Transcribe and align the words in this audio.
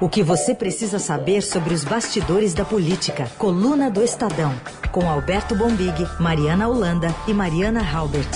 O 0.00 0.08
que 0.08 0.22
você 0.22 0.54
precisa 0.54 1.00
saber 1.00 1.42
sobre 1.42 1.74
os 1.74 1.82
bastidores 1.82 2.54
da 2.54 2.64
política. 2.64 3.28
Coluna 3.36 3.90
do 3.90 4.00
Estadão. 4.00 4.52
Com 4.92 5.10
Alberto 5.10 5.56
Bombig, 5.56 6.06
Mariana 6.20 6.68
Holanda 6.68 7.08
e 7.26 7.34
Mariana 7.34 7.80
Halbert. 7.80 8.30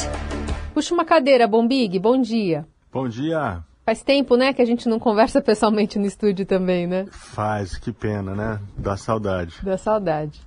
Puxa 0.75 0.93
uma 0.93 1.05
cadeira, 1.05 1.47
Bombig. 1.47 2.01
Bom 2.01 2.21
dia. 2.21 2.67
Bom 2.93 3.09
dia. 3.09 3.63
Faz 3.87 4.03
tempo, 4.03 4.37
né, 4.37 4.53
que 4.53 4.61
a 4.61 4.65
gente 4.65 4.89
não 4.89 4.99
conversa 4.99 5.39
pessoalmente 5.43 6.01
no 6.01 6.05
estúdio 6.05 6.45
também, 6.45 6.89
né? 6.89 7.07
Faz, 7.13 7.79
que 7.79 7.93
pena, 7.93 8.35
né? 8.35 8.59
Dá 8.77 8.97
saudade. 8.97 9.55
Dá 9.63 9.79
saudade. 9.79 10.41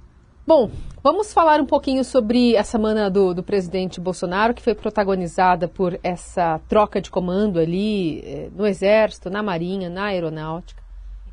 Bom, 0.46 0.70
vamos 1.02 1.34
falar 1.34 1.62
um 1.62 1.66
pouquinho 1.66 2.04
sobre 2.04 2.58
a 2.58 2.64
semana 2.64 3.10
do, 3.10 3.34
do 3.34 3.42
presidente 3.42 4.02
Bolsonaro, 4.02 4.54
que 4.54 4.62
foi 4.62 4.76
protagonizada 4.76 5.66
por 5.66 5.98
essa 6.04 6.60
troca 6.68 7.00
de 7.00 7.10
comando 7.10 7.58
ali 7.58 8.20
eh, 8.20 8.50
no 8.54 8.68
Exército, 8.68 9.30
na 9.30 9.42
Marinha, 9.42 9.90
na 9.90 10.08
Aeronáutica. 10.08 10.85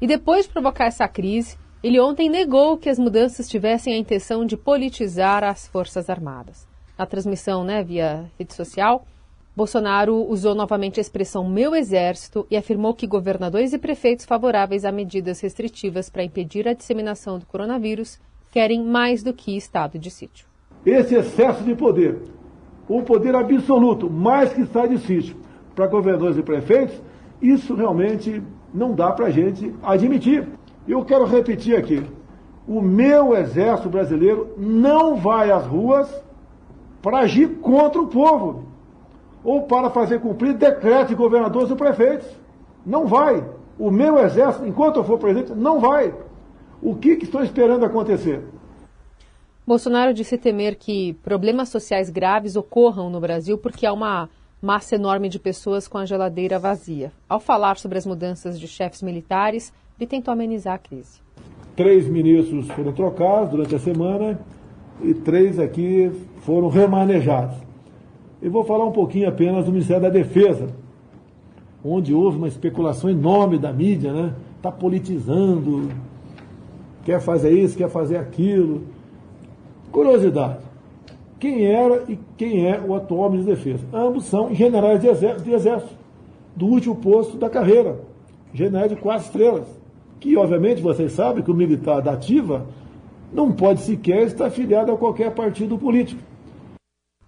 E 0.02 0.06
depois 0.08 0.46
de 0.46 0.52
provocar 0.52 0.86
essa 0.86 1.06
crise, 1.06 1.56
ele 1.80 2.00
ontem 2.00 2.28
negou 2.28 2.76
que 2.76 2.88
as 2.88 2.98
mudanças 2.98 3.48
tivessem 3.48 3.94
a 3.94 3.96
intenção 3.96 4.44
de 4.44 4.56
politizar 4.56 5.44
as 5.44 5.68
Forças 5.68 6.10
Armadas. 6.10 6.66
Na 6.98 7.06
transmissão 7.06 7.62
né, 7.62 7.84
via 7.84 8.28
rede 8.36 8.52
social, 8.52 9.06
Bolsonaro 9.54 10.16
usou 10.28 10.56
novamente 10.56 10.98
a 10.98 11.00
expressão 11.00 11.48
meu 11.48 11.72
exército 11.76 12.44
e 12.50 12.56
afirmou 12.56 12.94
que 12.94 13.06
governadores 13.06 13.72
e 13.72 13.78
prefeitos 13.78 14.24
favoráveis 14.24 14.84
a 14.84 14.90
medidas 14.90 15.40
restritivas 15.40 16.10
para 16.10 16.24
impedir 16.24 16.66
a 16.66 16.74
disseminação 16.74 17.38
do 17.38 17.46
coronavírus 17.46 18.18
querem 18.50 18.84
mais 18.84 19.22
do 19.22 19.32
que 19.32 19.56
estado 19.56 20.00
de 20.00 20.10
sítio. 20.10 20.48
Esse 20.84 21.14
excesso 21.14 21.62
de 21.62 21.76
poder, 21.76 22.18
o 22.88 23.02
poder 23.02 23.36
absoluto, 23.36 24.10
mais 24.10 24.52
que 24.52 24.62
estado 24.62 24.96
de 24.96 24.98
sítio, 25.06 25.36
para 25.76 25.86
governadores 25.86 26.36
e 26.38 26.42
prefeitos, 26.42 27.00
isso 27.40 27.76
realmente 27.76 28.42
não 28.72 28.94
dá 28.94 29.12
para 29.12 29.26
a 29.26 29.30
gente 29.30 29.74
admitir. 29.82 30.48
Eu 30.86 31.04
quero 31.04 31.24
repetir 31.24 31.76
aqui: 31.76 32.02
o 32.66 32.80
meu 32.80 33.36
exército 33.36 33.88
brasileiro 33.88 34.54
não 34.56 35.16
vai 35.16 35.50
às 35.50 35.66
ruas 35.66 36.22
para 37.00 37.18
agir 37.18 37.48
contra 37.60 38.00
o 38.00 38.06
povo 38.06 38.64
ou 39.44 39.62
para 39.62 39.90
fazer 39.90 40.20
cumprir 40.20 40.54
decretos 40.54 41.08
de 41.08 41.14
governadores 41.14 41.70
e 41.70 41.74
prefeitos. 41.74 42.28
Não 42.86 43.06
vai. 43.06 43.44
O 43.78 43.90
meu 43.90 44.18
exército, 44.18 44.66
enquanto 44.66 44.96
eu 44.96 45.04
for 45.04 45.18
presidente, 45.18 45.52
não 45.52 45.80
vai. 45.80 46.14
O 46.80 46.94
que, 46.94 47.16
que 47.16 47.24
esperando 47.44 47.84
acontecer? 47.84 48.42
Bolsonaro 49.66 50.12
disse 50.12 50.36
temer 50.36 50.76
que 50.76 51.14
problemas 51.14 51.68
sociais 51.68 52.10
graves 52.10 52.56
ocorram 52.56 53.08
no 53.08 53.20
Brasil 53.20 53.56
porque 53.56 53.86
há 53.86 53.92
uma 53.92 54.28
massa 54.62 54.94
enorme 54.94 55.28
de 55.28 55.40
pessoas 55.40 55.88
com 55.88 55.98
a 55.98 56.06
geladeira 56.06 56.56
vazia. 56.56 57.10
Ao 57.28 57.40
falar 57.40 57.76
sobre 57.78 57.98
as 57.98 58.06
mudanças 58.06 58.60
de 58.60 58.68
chefes 58.68 59.02
militares, 59.02 59.72
ele 59.98 60.06
tentou 60.06 60.30
amenizar 60.30 60.74
a 60.74 60.78
crise. 60.78 61.20
Três 61.74 62.06
ministros 62.06 62.68
foram 62.68 62.92
trocados 62.92 63.50
durante 63.50 63.74
a 63.74 63.78
semana 63.80 64.38
e 65.02 65.12
três 65.14 65.58
aqui 65.58 66.12
foram 66.42 66.68
remanejados. 66.68 67.56
Eu 68.40 68.52
vou 68.52 68.62
falar 68.62 68.84
um 68.84 68.92
pouquinho 68.92 69.28
apenas 69.28 69.64
do 69.64 69.72
Ministério 69.72 70.02
da 70.02 70.08
Defesa, 70.08 70.68
onde 71.84 72.14
houve 72.14 72.38
uma 72.38 72.48
especulação 72.48 73.10
enorme 73.10 73.58
da 73.58 73.72
mídia, 73.72 74.12
né? 74.12 74.34
Está 74.56 74.70
politizando, 74.70 75.90
quer 77.04 77.20
fazer 77.20 77.50
isso, 77.50 77.76
quer 77.76 77.90
fazer 77.90 78.16
aquilo. 78.16 78.84
Curiosidade 79.90 80.61
quem 81.42 81.66
era 81.66 82.04
e 82.08 82.16
quem 82.38 82.68
é 82.68 82.80
o 82.80 82.94
atual 82.94 83.28
ministro 83.28 83.52
da 83.52 83.58
Defesa. 83.58 83.84
Ambos 83.92 84.26
são 84.26 84.54
generais 84.54 85.00
de 85.00 85.08
exército, 85.08 85.42
de 85.42 85.52
exército 85.52 85.92
do 86.54 86.66
último 86.66 86.94
posto 86.94 87.36
da 87.36 87.50
carreira, 87.50 87.98
generais 88.54 88.90
de 88.90 88.94
quatro 88.94 89.26
estrelas. 89.26 89.66
Que, 90.20 90.36
obviamente, 90.36 90.80
vocês 90.80 91.10
sabem 91.10 91.42
que 91.42 91.50
o 91.50 91.54
militar 91.54 92.00
da 92.00 92.12
ativa 92.12 92.64
não 93.32 93.50
pode 93.50 93.80
sequer 93.80 94.22
estar 94.22 94.46
afiliado 94.46 94.92
a 94.92 94.96
qualquer 94.96 95.34
partido 95.34 95.76
político. 95.76 96.22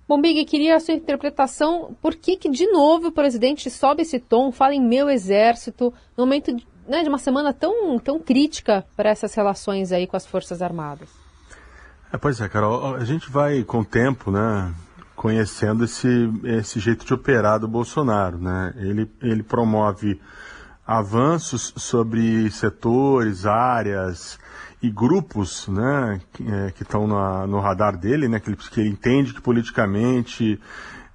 Bom, 0.06 0.21
Big, 0.21 0.44
queria 0.44 0.77
a 0.77 0.81
sua 0.81 0.94
interpretação. 0.94 1.97
Por 2.00 2.15
que, 2.15 2.37
que, 2.37 2.49
de 2.49 2.69
novo, 2.69 3.09
o 3.09 3.12
presidente 3.12 3.69
sobe 3.69 4.03
esse 4.03 4.21
tom, 4.21 4.53
fala 4.53 4.77
em 4.77 4.81
meu 4.81 5.10
exército, 5.10 5.93
no 6.16 6.25
momento 6.25 6.55
de, 6.55 6.65
né, 6.87 7.03
de 7.03 7.09
uma 7.09 7.19
semana 7.19 7.53
tão, 7.53 7.99
tão 7.99 8.21
crítica 8.21 8.87
para 8.97 9.10
essas 9.10 9.34
relações 9.34 9.91
aí 9.91 10.06
com 10.06 10.16
as 10.16 10.25
Forças 10.25 10.62
Armadas? 10.62 11.24
É, 12.15 12.17
pois 12.17 12.41
é, 12.41 12.49
Carol, 12.49 12.95
a 12.95 13.05
gente 13.05 13.29
vai 13.29 13.65
com 13.65 13.81
o 13.81 13.85
tempo, 13.85 14.31
né, 14.31 14.73
conhecendo 15.17 15.83
esse, 15.83 16.33
esse 16.45 16.79
jeito 16.79 17.05
de 17.05 17.13
operar 17.13 17.59
do 17.59 17.67
Bolsonaro, 17.67 18.39
né? 18.39 18.73
Ele, 18.77 19.11
ele 19.21 19.43
promove 19.43 20.21
avanços 20.87 21.75
sobre 21.77 22.49
setores, 22.53 23.47
áreas 23.47 24.39
e 24.81 24.93
grupos, 24.93 25.67
né, 25.67 26.21
que 26.33 26.45
é, 26.49 26.73
estão 26.81 27.09
no 27.49 27.59
radar 27.59 27.97
dele, 27.97 28.29
né, 28.29 28.39
que 28.39 28.49
ele, 28.49 28.57
que 28.59 28.81
ele 28.81 28.91
entende 28.91 29.35
que 29.35 29.41
politicamente 29.41 30.61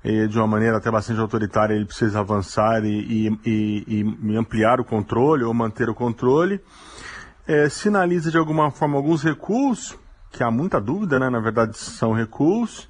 de 0.03 0.37
uma 0.37 0.47
maneira 0.47 0.77
até 0.77 0.91
bastante 0.91 1.21
autoritária, 1.21 1.73
ele 1.73 1.85
precisa 1.85 2.19
avançar 2.19 2.83
e, 2.83 2.89
e, 2.89 3.39
e, 3.45 4.17
e 4.21 4.35
ampliar 4.35 4.81
o 4.81 4.85
controle 4.85 5.45
ou 5.45 5.53
manter 5.53 5.89
o 5.89 5.95
controle. 5.95 6.59
É, 7.47 7.69
sinaliza 7.69 8.29
de 8.31 8.37
alguma 8.37 8.69
forma 8.69 8.97
alguns 8.97 9.23
recuos 9.23 9.97
que 10.31 10.43
há 10.43 10.51
muita 10.51 10.79
dúvida, 10.79 11.19
né? 11.19 11.29
na 11.29 11.39
verdade 11.39 11.77
são 11.77 12.13
recuos, 12.13 12.87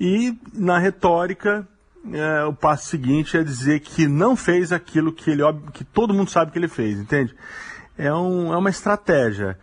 e 0.00 0.36
na 0.54 0.78
retórica 0.78 1.66
é, 2.12 2.44
o 2.44 2.52
passo 2.52 2.88
seguinte 2.88 3.36
é 3.36 3.44
dizer 3.44 3.80
que 3.80 4.08
não 4.08 4.34
fez 4.34 4.72
aquilo 4.72 5.12
que 5.12 5.30
ele 5.30 5.42
que 5.72 5.84
todo 5.84 6.12
mundo 6.12 6.30
sabe 6.30 6.50
que 6.50 6.58
ele 6.58 6.68
fez, 6.68 6.98
entende? 6.98 7.34
É, 7.96 8.12
um, 8.12 8.52
é 8.52 8.56
uma 8.56 8.70
estratégia. 8.70 9.56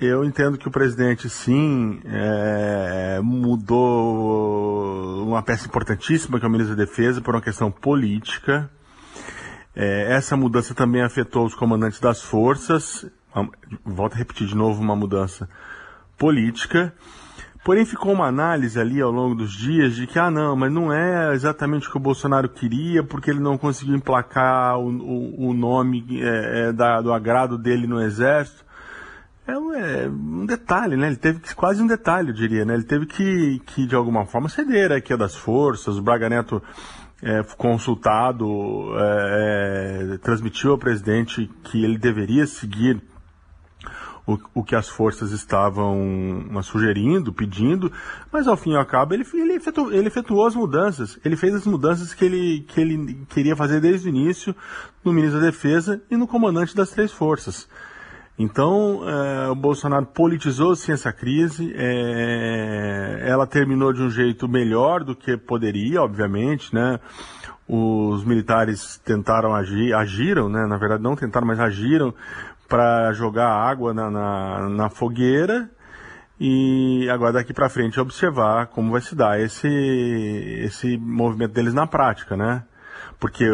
Eu 0.00 0.24
entendo 0.24 0.58
que 0.58 0.68
o 0.68 0.70
presidente 0.70 1.28
sim 1.28 2.00
é, 2.04 3.20
mudou 3.22 5.26
uma 5.26 5.42
peça 5.42 5.66
importantíssima 5.66 6.38
que 6.38 6.44
é 6.44 6.48
o 6.48 6.50
ministro 6.50 6.76
da 6.76 6.84
Defesa 6.84 7.20
por 7.20 7.34
uma 7.34 7.40
questão 7.40 7.70
política. 7.70 8.70
É, 9.74 10.12
essa 10.12 10.36
mudança 10.36 10.74
também 10.74 11.02
afetou 11.02 11.46
os 11.46 11.54
comandantes 11.54 11.98
das 11.98 12.22
forças. 12.22 13.06
Volto 13.84 14.14
a 14.14 14.16
repetir 14.16 14.46
de 14.46 14.54
novo 14.54 14.80
uma 14.80 14.94
mudança 14.94 15.48
política. 16.18 16.92
Porém, 17.64 17.84
ficou 17.84 18.12
uma 18.12 18.26
análise 18.26 18.80
ali 18.80 19.00
ao 19.00 19.10
longo 19.10 19.34
dos 19.34 19.52
dias 19.52 19.94
de 19.94 20.06
que, 20.06 20.18
ah, 20.18 20.30
não, 20.30 20.56
mas 20.56 20.72
não 20.72 20.92
é 20.92 21.34
exatamente 21.34 21.86
o 21.86 21.90
que 21.90 21.96
o 21.96 22.00
Bolsonaro 22.00 22.48
queria, 22.48 23.04
porque 23.04 23.30
ele 23.30 23.40
não 23.40 23.58
conseguiu 23.58 23.94
emplacar 23.94 24.78
o, 24.78 24.88
o, 24.88 25.48
o 25.50 25.54
nome 25.54 26.04
é, 26.20 26.68
é, 26.68 26.72
da, 26.72 27.00
do 27.00 27.12
agrado 27.12 27.58
dele 27.58 27.86
no 27.86 28.00
Exército. 28.00 28.64
É 29.46 29.58
um, 29.58 29.74
é 29.74 30.08
um, 30.08 30.46
detalhe, 30.46 30.96
né? 30.96 31.08
Ele 31.08 31.16
teve 31.16 31.40
que, 31.40 31.54
quase 31.54 31.82
um 31.82 31.86
detalhe, 31.86 32.28
eu 32.28 32.34
diria, 32.34 32.64
né? 32.64 32.74
Ele 32.74 32.84
teve 32.84 33.06
que, 33.06 33.60
que 33.66 33.86
de 33.86 33.94
alguma 33.94 34.24
forma, 34.24 34.48
ceder 34.48 34.92
aqui 34.92 35.14
das 35.16 35.34
forças. 35.34 35.98
O 35.98 36.02
Braga 36.02 36.28
Neto, 36.28 36.62
é, 37.22 37.42
consultado, 37.56 38.46
é, 38.96 40.14
é, 40.14 40.18
transmitiu 40.18 40.72
ao 40.72 40.78
presidente 40.78 41.50
que 41.64 41.82
ele 41.82 41.98
deveria 41.98 42.46
seguir 42.46 43.02
o, 44.28 44.38
o 44.56 44.62
que 44.62 44.76
as 44.76 44.90
forças 44.90 45.32
estavam 45.32 46.46
sugerindo, 46.62 47.32
pedindo, 47.32 47.90
mas 48.30 48.46
ao 48.46 48.58
fim 48.58 48.72
e 48.72 48.76
ao 48.76 48.84
cabo 48.84 49.14
ele, 49.14 49.24
ele, 49.32 49.54
efetuou, 49.54 49.90
ele 49.90 50.08
efetuou 50.08 50.46
as 50.46 50.54
mudanças. 50.54 51.18
Ele 51.24 51.34
fez 51.34 51.54
as 51.54 51.66
mudanças 51.66 52.12
que 52.12 52.26
ele, 52.26 52.60
que 52.68 52.78
ele 52.78 53.26
queria 53.30 53.56
fazer 53.56 53.80
desde 53.80 54.06
o 54.06 54.10
início 54.10 54.54
no 55.02 55.14
ministro 55.14 55.40
da 55.40 55.46
Defesa 55.46 56.02
e 56.10 56.16
no 56.16 56.26
comandante 56.26 56.76
das 56.76 56.90
três 56.90 57.10
forças. 57.10 57.66
Então, 58.38 59.00
é, 59.08 59.48
o 59.48 59.54
Bolsonaro 59.54 60.06
politizou 60.06 60.76
sim 60.76 60.92
essa 60.92 61.12
crise, 61.12 61.72
é, 61.74 63.24
ela 63.26 63.46
terminou 63.46 63.92
de 63.92 64.02
um 64.02 64.10
jeito 64.10 64.46
melhor 64.46 65.02
do 65.02 65.16
que 65.16 65.36
poderia, 65.36 66.02
obviamente, 66.02 66.72
né? 66.72 67.00
Os 67.66 68.24
militares 68.24 68.98
tentaram 69.04 69.54
agir, 69.54 69.92
agiram, 69.92 70.48
né? 70.48 70.66
Na 70.66 70.78
verdade 70.78 71.02
não 71.02 71.16
tentaram, 71.16 71.46
mas 71.46 71.58
agiram 71.58 72.14
para 72.68 73.12
jogar 73.14 73.48
água 73.48 73.94
na, 73.94 74.10
na, 74.10 74.68
na, 74.68 74.90
fogueira 74.90 75.70
e 76.38 77.08
agora 77.10 77.32
daqui 77.32 77.52
para 77.54 77.68
frente 77.70 77.98
observar 77.98 78.66
como 78.66 78.92
vai 78.92 79.00
se 79.00 79.14
dar 79.14 79.40
esse, 79.40 79.66
esse 80.62 80.98
movimento 80.98 81.52
deles 81.52 81.72
na 81.72 81.86
prática, 81.86 82.36
né? 82.36 82.62
Porque 83.18 83.46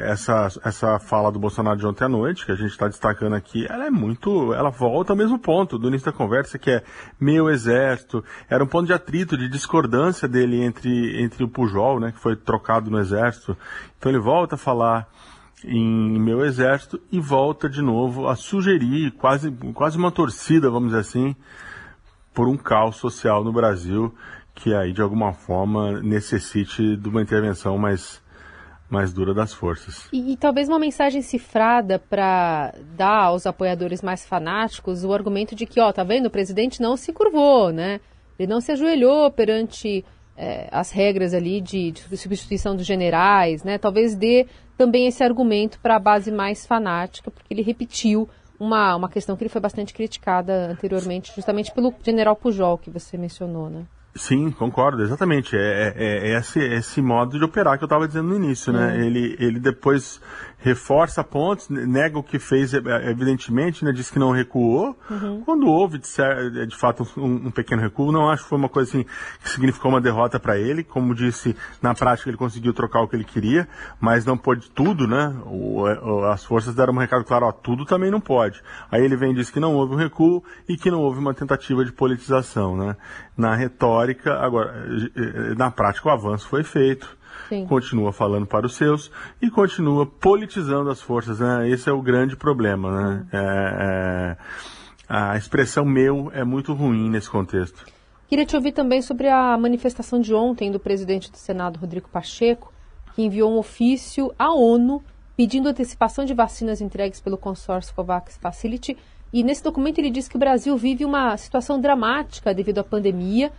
essa, 0.00 0.48
essa 0.64 0.98
fala 0.98 1.30
do 1.30 1.38
Bolsonaro 1.38 1.78
de 1.78 1.86
ontem 1.86 2.04
à 2.04 2.08
noite, 2.08 2.46
que 2.46 2.52
a 2.52 2.54
gente 2.54 2.70
está 2.70 2.88
destacando 2.88 3.34
aqui, 3.34 3.66
ela 3.68 3.84
é 3.84 3.90
muito. 3.90 4.54
Ela 4.54 4.70
volta 4.70 5.12
ao 5.12 5.16
mesmo 5.16 5.38
ponto 5.38 5.78
do 5.78 5.88
início 5.88 6.10
da 6.10 6.16
conversa, 6.16 6.58
que 6.58 6.70
é 6.70 6.82
meu 7.20 7.50
exército. 7.50 8.24
Era 8.48 8.64
um 8.64 8.66
ponto 8.66 8.86
de 8.86 8.94
atrito, 8.94 9.36
de 9.36 9.46
discordância 9.46 10.26
dele 10.26 10.62
entre, 10.62 11.22
entre 11.22 11.44
o 11.44 11.48
Pujol, 11.48 12.00
né, 12.00 12.12
que 12.12 12.18
foi 12.18 12.34
trocado 12.34 12.90
no 12.90 12.98
exército. 12.98 13.54
Então 13.98 14.10
ele 14.10 14.18
volta 14.20 14.54
a 14.54 14.58
falar 14.58 15.06
em 15.64 16.18
meu 16.18 16.44
exército 16.44 17.00
e 17.10 17.20
volta 17.20 17.68
de 17.68 17.82
novo 17.82 18.28
a 18.28 18.36
sugerir 18.36 19.12
quase, 19.12 19.50
quase 19.74 19.96
uma 19.96 20.10
torcida, 20.10 20.70
vamos 20.70 20.90
dizer 20.90 21.00
assim, 21.00 21.36
por 22.34 22.48
um 22.48 22.56
caos 22.56 22.96
social 22.96 23.44
no 23.44 23.52
Brasil 23.52 24.14
que 24.54 24.74
aí 24.74 24.92
de 24.92 25.00
alguma 25.00 25.32
forma 25.32 26.00
necessite 26.00 26.96
de 26.96 27.08
uma 27.08 27.22
intervenção 27.22 27.78
mais, 27.78 28.22
mais 28.88 29.12
dura 29.12 29.34
das 29.34 29.52
forças. 29.52 30.08
E, 30.12 30.32
e 30.32 30.36
talvez 30.36 30.68
uma 30.68 30.78
mensagem 30.78 31.22
cifrada 31.22 31.98
para 31.98 32.74
dar 32.96 33.24
aos 33.24 33.46
apoiadores 33.46 34.02
mais 34.02 34.24
fanáticos 34.26 35.04
o 35.04 35.12
argumento 35.12 35.54
de 35.54 35.66
que, 35.66 35.80
ó, 35.80 35.92
tá 35.92 36.04
vendo, 36.04 36.26
o 36.26 36.30
presidente 36.30 36.80
não 36.80 36.96
se 36.96 37.12
curvou, 37.12 37.72
né? 37.72 38.00
Ele 38.38 38.50
não 38.50 38.60
se 38.60 38.72
ajoelhou 38.72 39.30
perante 39.30 40.04
é, 40.36 40.68
as 40.70 40.90
regras 40.90 41.34
ali 41.34 41.60
de, 41.60 41.92
de, 41.92 42.16
substituição 42.16 42.74
dos 42.74 42.86
generais, 42.86 43.62
né? 43.62 43.78
Talvez 43.78 44.14
dê 44.14 44.46
também 44.76 45.06
esse 45.06 45.22
argumento 45.22 45.78
para 45.80 45.96
a 45.96 45.98
base 45.98 46.30
mais 46.30 46.66
fanática, 46.66 47.30
porque 47.30 47.52
ele 47.52 47.62
repetiu 47.62 48.28
uma, 48.58 48.96
uma 48.96 49.08
questão 49.08 49.36
que 49.36 49.42
ele 49.42 49.50
foi 49.50 49.60
bastante 49.60 49.92
criticada 49.92 50.70
anteriormente, 50.70 51.32
justamente 51.34 51.72
pelo 51.72 51.92
general 52.02 52.36
Pujol 52.36 52.78
que 52.78 52.90
você 52.90 53.18
mencionou, 53.18 53.68
né? 53.68 53.84
Sim, 54.14 54.50
concordo, 54.50 55.02
exatamente. 55.02 55.56
É, 55.56 55.94
é, 55.96 56.32
é 56.32 56.38
esse, 56.38 56.60
esse 56.60 57.00
modo 57.00 57.38
de 57.38 57.44
operar 57.44 57.78
que 57.78 57.84
eu 57.84 57.86
estava 57.86 58.06
dizendo 58.06 58.28
no 58.28 58.36
início, 58.36 58.70
né? 58.70 58.92
Uhum. 58.92 59.04
Ele, 59.04 59.36
ele 59.38 59.58
depois 59.58 60.20
reforça 60.62 61.24
pontos, 61.24 61.68
nega 61.68 62.16
o 62.16 62.22
que 62.22 62.38
fez, 62.38 62.72
é, 62.72 62.78
evidentemente, 63.10 63.84
né? 63.84 63.92
Diz 63.92 64.10
que 64.10 64.18
não 64.18 64.30
recuou. 64.30 64.96
Uhum. 65.10 65.42
Quando 65.44 65.66
houve, 65.66 65.98
de, 65.98 66.66
de 66.66 66.76
fato, 66.76 67.06
um, 67.16 67.46
um, 67.46 67.50
pequeno 67.50 67.82
recuo, 67.82 68.12
não 68.12 68.30
acho 68.30 68.44
que 68.44 68.48
foi 68.48 68.58
uma 68.58 68.68
coisa 68.68 68.88
assim 68.88 69.04
que 69.42 69.50
significou 69.50 69.90
uma 69.90 70.00
derrota 70.00 70.38
para 70.38 70.56
ele. 70.56 70.84
Como 70.84 71.14
disse, 71.14 71.56
na 71.82 71.94
prática 71.94 72.30
ele 72.30 72.36
conseguiu 72.36 72.72
trocar 72.72 73.02
o 73.02 73.08
que 73.08 73.16
ele 73.16 73.24
queria, 73.24 73.68
mas 74.00 74.24
não 74.24 74.38
pôde 74.38 74.70
tudo, 74.70 75.06
né? 75.08 75.34
O, 75.46 75.84
as 76.30 76.44
forças 76.44 76.74
deram 76.74 76.94
um 76.94 76.98
recado 76.98 77.24
claro, 77.24 77.46
ó, 77.46 77.52
tudo 77.52 77.84
também 77.84 78.10
não 78.10 78.20
pode. 78.20 78.62
Aí 78.90 79.04
ele 79.04 79.16
vem 79.16 79.32
e 79.32 79.34
diz 79.34 79.50
que 79.50 79.58
não 79.58 79.74
houve 79.74 79.94
um 79.94 79.98
recuo 79.98 80.44
e 80.68 80.76
que 80.76 80.90
não 80.90 81.00
houve 81.00 81.18
uma 81.18 81.34
tentativa 81.34 81.84
de 81.84 81.92
politização, 81.92 82.76
né? 82.76 82.96
Na 83.36 83.56
retórica 83.56 84.34
agora, 84.34 84.86
na 85.56 85.70
prática 85.72 86.08
o 86.08 86.12
avanço 86.12 86.46
foi 86.48 86.62
feito. 86.62 87.20
Sim. 87.48 87.66
Continua 87.66 88.12
falando 88.12 88.46
para 88.46 88.66
os 88.66 88.74
seus 88.74 89.10
e 89.40 89.50
continua 89.50 90.06
politizando 90.06 90.90
as 90.90 91.00
forças. 91.00 91.40
Né? 91.40 91.68
Esse 91.68 91.88
é 91.88 91.92
o 91.92 92.02
grande 92.02 92.36
problema. 92.36 92.90
Né? 92.90 93.26
É, 93.32 93.38
é, 93.38 94.36
a 95.08 95.36
expressão 95.36 95.84
meu 95.84 96.30
é 96.34 96.44
muito 96.44 96.72
ruim 96.72 97.10
nesse 97.10 97.30
contexto. 97.30 97.84
Queria 98.28 98.46
te 98.46 98.56
ouvir 98.56 98.72
também 98.72 99.02
sobre 99.02 99.28
a 99.28 99.58
manifestação 99.58 100.18
de 100.18 100.32
ontem 100.32 100.70
do 100.70 100.80
presidente 100.80 101.30
do 101.30 101.36
Senado, 101.36 101.78
Rodrigo 101.78 102.08
Pacheco, 102.08 102.72
que 103.14 103.22
enviou 103.22 103.52
um 103.52 103.58
ofício 103.58 104.32
à 104.38 104.54
ONU 104.54 105.02
pedindo 105.36 105.68
antecipação 105.68 106.24
de 106.24 106.32
vacinas 106.32 106.80
entregues 106.80 107.20
pelo 107.20 107.36
consórcio 107.36 107.94
COVAX 107.94 108.38
Facility. 108.38 108.96
E 109.32 109.42
nesse 109.42 109.62
documento 109.62 109.98
ele 109.98 110.10
diz 110.10 110.28
que 110.28 110.36
o 110.36 110.38
Brasil 110.38 110.76
vive 110.76 111.04
uma 111.04 111.36
situação 111.36 111.80
dramática 111.80 112.54
devido 112.54 112.78
à 112.78 112.84
pandemia 112.84 113.52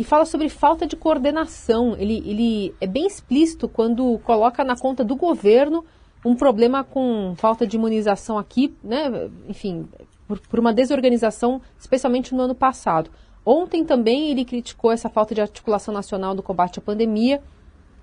e 0.00 0.04
fala 0.04 0.24
sobre 0.24 0.48
falta 0.48 0.86
de 0.86 0.96
coordenação. 0.96 1.94
Ele, 1.98 2.22
ele 2.24 2.74
é 2.80 2.86
bem 2.86 3.06
explícito 3.06 3.68
quando 3.68 4.18
coloca 4.20 4.64
na 4.64 4.74
conta 4.74 5.04
do 5.04 5.14
governo 5.14 5.84
um 6.24 6.34
problema 6.34 6.82
com 6.82 7.34
falta 7.36 7.66
de 7.66 7.76
imunização 7.76 8.38
aqui, 8.38 8.74
né? 8.82 9.28
enfim, 9.46 9.86
por, 10.26 10.40
por 10.40 10.58
uma 10.58 10.72
desorganização, 10.72 11.60
especialmente 11.78 12.34
no 12.34 12.40
ano 12.40 12.54
passado. 12.54 13.10
Ontem 13.44 13.84
também 13.84 14.30
ele 14.30 14.42
criticou 14.42 14.90
essa 14.90 15.10
falta 15.10 15.34
de 15.34 15.42
articulação 15.42 15.92
nacional 15.92 16.34
do 16.34 16.42
combate 16.42 16.78
à 16.78 16.82
pandemia 16.82 17.42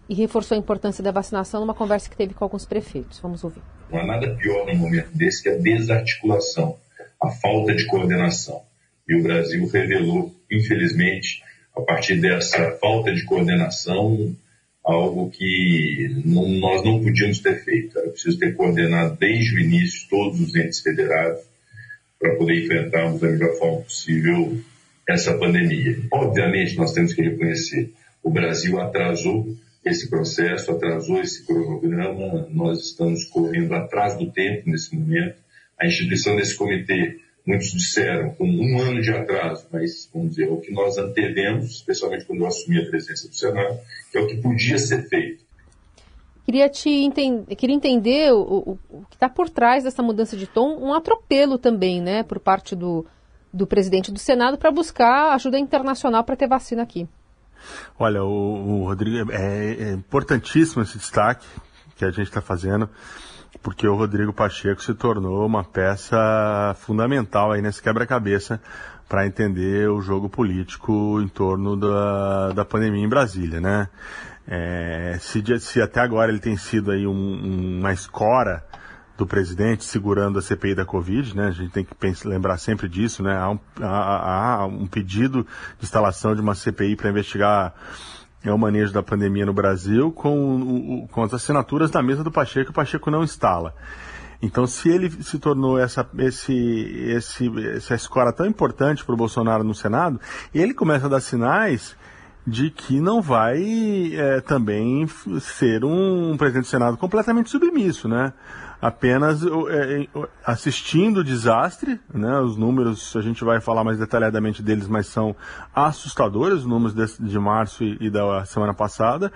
e 0.08 0.14
reforçou 0.14 0.54
a 0.54 0.60
importância 0.60 1.04
da 1.04 1.10
vacinação 1.10 1.62
numa 1.62 1.74
conversa 1.74 2.08
que 2.12 2.16
teve 2.16 2.36
com 2.36 2.44
alguns 2.44 2.64
prefeitos. 2.64 3.20
Vamos 3.20 3.44
ouvir. 3.44 3.64
Não 3.92 4.00
há 4.00 4.06
nada 4.06 4.36
pior 4.36 4.68
num 4.68 4.76
momento 4.76 5.18
desse 5.18 5.42
que 5.42 5.50
a 5.50 5.58
desarticulação, 5.58 6.78
a 7.20 7.32
falta 7.32 7.74
de 7.74 7.88
coordenação. 7.88 8.62
E 9.10 9.16
o 9.16 9.24
Brasil 9.24 9.68
revelou, 9.68 10.32
infelizmente, 10.52 11.42
a 11.78 11.82
partir 11.82 12.20
dessa 12.20 12.72
falta 12.82 13.14
de 13.14 13.24
coordenação, 13.24 14.36
algo 14.84 15.30
que 15.30 16.22
não, 16.26 16.48
nós 16.50 16.84
não 16.84 17.02
podíamos 17.02 17.40
ter 17.40 17.64
feito. 17.64 18.00
Era 18.00 18.10
preciso 18.10 18.40
ter 18.40 18.56
coordenado 18.56 19.16
desde 19.18 19.56
o 19.56 19.60
início 19.60 20.10
todos 20.10 20.40
os 20.42 20.56
entes 20.56 20.80
federados 20.80 21.42
para 22.20 22.36
poder 22.36 22.64
enfrentarmos 22.64 23.22
da 23.22 23.30
melhor 23.30 23.54
forma 23.58 23.82
possível 23.82 24.60
essa 25.08 25.38
pandemia. 25.38 26.00
Obviamente, 26.12 26.76
nós 26.76 26.94
temos 26.94 27.14
que 27.14 27.22
reconhecer, 27.22 27.94
o 28.24 28.32
Brasil 28.32 28.80
atrasou 28.80 29.56
esse 29.86 30.10
processo, 30.10 30.72
atrasou 30.72 31.22
esse 31.22 31.46
cronograma, 31.46 32.48
nós 32.52 32.80
estamos 32.80 33.24
correndo 33.26 33.74
atrás 33.74 34.18
do 34.18 34.32
tempo 34.32 34.70
nesse 34.70 34.96
momento. 34.96 35.36
A 35.80 35.86
instituição 35.86 36.36
desse 36.36 36.56
comitê 36.56 37.20
muitos 37.48 37.72
disseram, 37.72 38.32
com 38.32 38.46
um 38.46 38.80
ano 38.80 39.02
de 39.02 39.10
atraso, 39.12 39.66
mas 39.72 40.10
vamos 40.14 40.32
dizer, 40.32 40.50
é 40.50 40.52
o 40.52 40.60
que 40.60 40.72
nós 40.74 40.98
antevemos, 40.98 41.72
especialmente 41.72 42.26
quando 42.26 42.42
eu 42.42 42.48
assumi 42.48 42.78
a 42.80 42.90
presença 42.90 43.30
do 43.30 43.34
Senado, 43.34 43.80
que 44.12 44.18
é 44.18 44.22
o 44.22 44.28
que 44.28 44.36
podia 44.38 44.78
ser 44.78 45.08
feito. 45.08 45.48
Queria 46.44 46.70
te 46.70 46.90
entender, 46.90 47.56
queria 47.56 47.76
entender 47.76 48.34
o, 48.34 48.40
o, 48.42 48.80
o 48.90 49.06
que 49.10 49.16
está 49.16 49.30
por 49.30 49.50
trás 49.50 49.84
dessa 49.86 50.04
mudança 50.04 50.36
de 50.36 50.46
tom, 50.46 50.78
um 50.78 50.94
atropelo 50.94 51.58
também, 51.58 52.02
né, 52.02 52.24
por 52.24 52.40
parte 52.40 52.76
do, 52.76 53.06
do 53.54 53.66
presidente 53.66 54.12
do 54.12 54.20
Senado 54.20 54.58
para 54.58 54.72
buscar 54.72 55.34
ajuda 55.34 55.58
internacional 55.58 56.24
para 56.24 56.36
ter 56.36 56.48
vacina 56.48 56.84
aqui. 56.84 57.08
Olha, 57.98 58.24
o, 58.24 58.82
o 58.82 58.86
Rodrigo, 58.86 59.32
é, 59.32 59.74
é 59.74 59.92
importantíssimo 59.94 60.84
esse 60.84 60.98
destaque 60.98 61.48
que 61.96 62.06
a 62.06 62.12
gente 62.12 62.28
está 62.28 62.42
fazendo 62.42 62.90
porque 63.62 63.88
o 63.88 63.96
Rodrigo 63.96 64.34
Pacheco 64.34 64.82
se 64.82 64.94
tornou 64.94 65.46
uma 65.46 65.64
peça 65.64 66.76
fundamental 66.80 67.52
aí 67.52 67.62
nesse 67.62 67.82
quebra-cabeça 67.82 68.62
para 69.08 69.26
entender 69.26 69.90
o 69.90 70.02
jogo 70.02 70.30
político 70.30 71.22
em 71.22 71.28
torno 71.28 71.76
da, 71.78 72.52
da 72.52 72.66
pandemia 72.66 73.04
em 73.04 73.10
Brasília, 73.10 73.62
né? 73.62 73.88
É, 74.48 75.18
se, 75.20 75.44
se, 75.60 75.82
até 75.82 76.00
agora 76.00 76.32
ele 76.32 76.40
tem 76.40 76.56
sido 76.56 76.92
aí 76.92 77.06
um, 77.06 77.80
uma 77.80 77.92
escora 77.92 78.64
do 79.18 79.26
presidente 79.26 79.84
segurando 79.84 80.38
a 80.40 80.42
CPI 80.42 80.76
da 80.76 80.86
Covid, 80.86 81.36
né? 81.36 81.48
A 81.48 81.52
gente 81.52 81.72
tem 81.72 81.84
que 81.84 81.96
pensar, 81.96 82.30
lembrar 82.30 82.58
sempre 82.58 82.88
disso, 82.88 83.24
né? 83.24 83.36
Há 83.36 83.50
um, 83.50 83.60
há, 83.82 84.62
há 84.62 84.66
um 84.66 84.86
pedido 84.86 85.46
de 85.80 85.86
instalação 85.86 86.36
de 86.36 86.42
uma 86.42 86.54
CPI 86.54 86.96
para 86.96 87.10
investigar 87.10 87.74
é 88.44 88.52
o 88.52 88.58
manejo 88.58 88.94
da 88.94 89.04
pandemia 89.04 89.46
no 89.46 89.54
Brasil 89.54 90.12
com, 90.12 91.08
com 91.12 91.24
as 91.24 91.34
assinaturas 91.34 91.92
da 91.92 92.02
mesa 92.02 92.24
do 92.24 92.32
Pacheco, 92.32 92.72
o 92.72 92.74
Pacheco 92.74 93.12
não 93.12 93.24
instala. 93.24 93.74
Então, 94.42 94.68
se 94.68 94.90
ele 94.90 95.10
se 95.24 95.40
tornou 95.40 95.80
essa, 95.80 96.08
esse, 96.20 96.54
esse, 97.10 97.52
essa 97.76 97.96
escora 97.96 98.32
tão 98.32 98.46
importante 98.46 99.04
para 99.04 99.14
o 99.14 99.18
Bolsonaro 99.18 99.64
no 99.64 99.74
Senado, 99.74 100.20
ele 100.54 100.74
começa 100.74 101.08
a 101.08 101.10
dar 101.10 101.20
sinais 101.20 101.96
de 102.46 102.70
que 102.70 103.02
não 103.02 103.22
vai 103.22 104.14
é, 104.14 104.40
também 104.40 105.06
ser 105.42 105.84
um 105.84 106.38
presidente 106.38 106.66
do 106.66 106.70
Senado 106.70 106.96
completamente 106.96 107.50
submisso, 107.50 108.08
né? 108.08 108.32
Apenas 108.82 109.44
é, 109.44 110.08
assistindo 110.46 111.20
o 111.20 111.24
desastre, 111.24 112.00
né? 112.14 112.40
Os 112.40 112.56
números, 112.58 113.16
a 113.16 113.22
gente 113.22 113.44
vai 113.44 113.60
falar 113.60 113.84
mais 113.84 113.98
detalhadamente 113.98 114.62
deles, 114.62 114.88
mas 114.88 115.08
são 115.08 115.36
assustadores, 115.74 116.60
os 116.60 116.66
números 116.66 117.18
de, 117.18 117.40
março 117.40 117.84
e, 117.84 117.98
e, 118.02 118.10
da 118.10 118.46
semana 118.46 118.74
passada. 118.74 119.32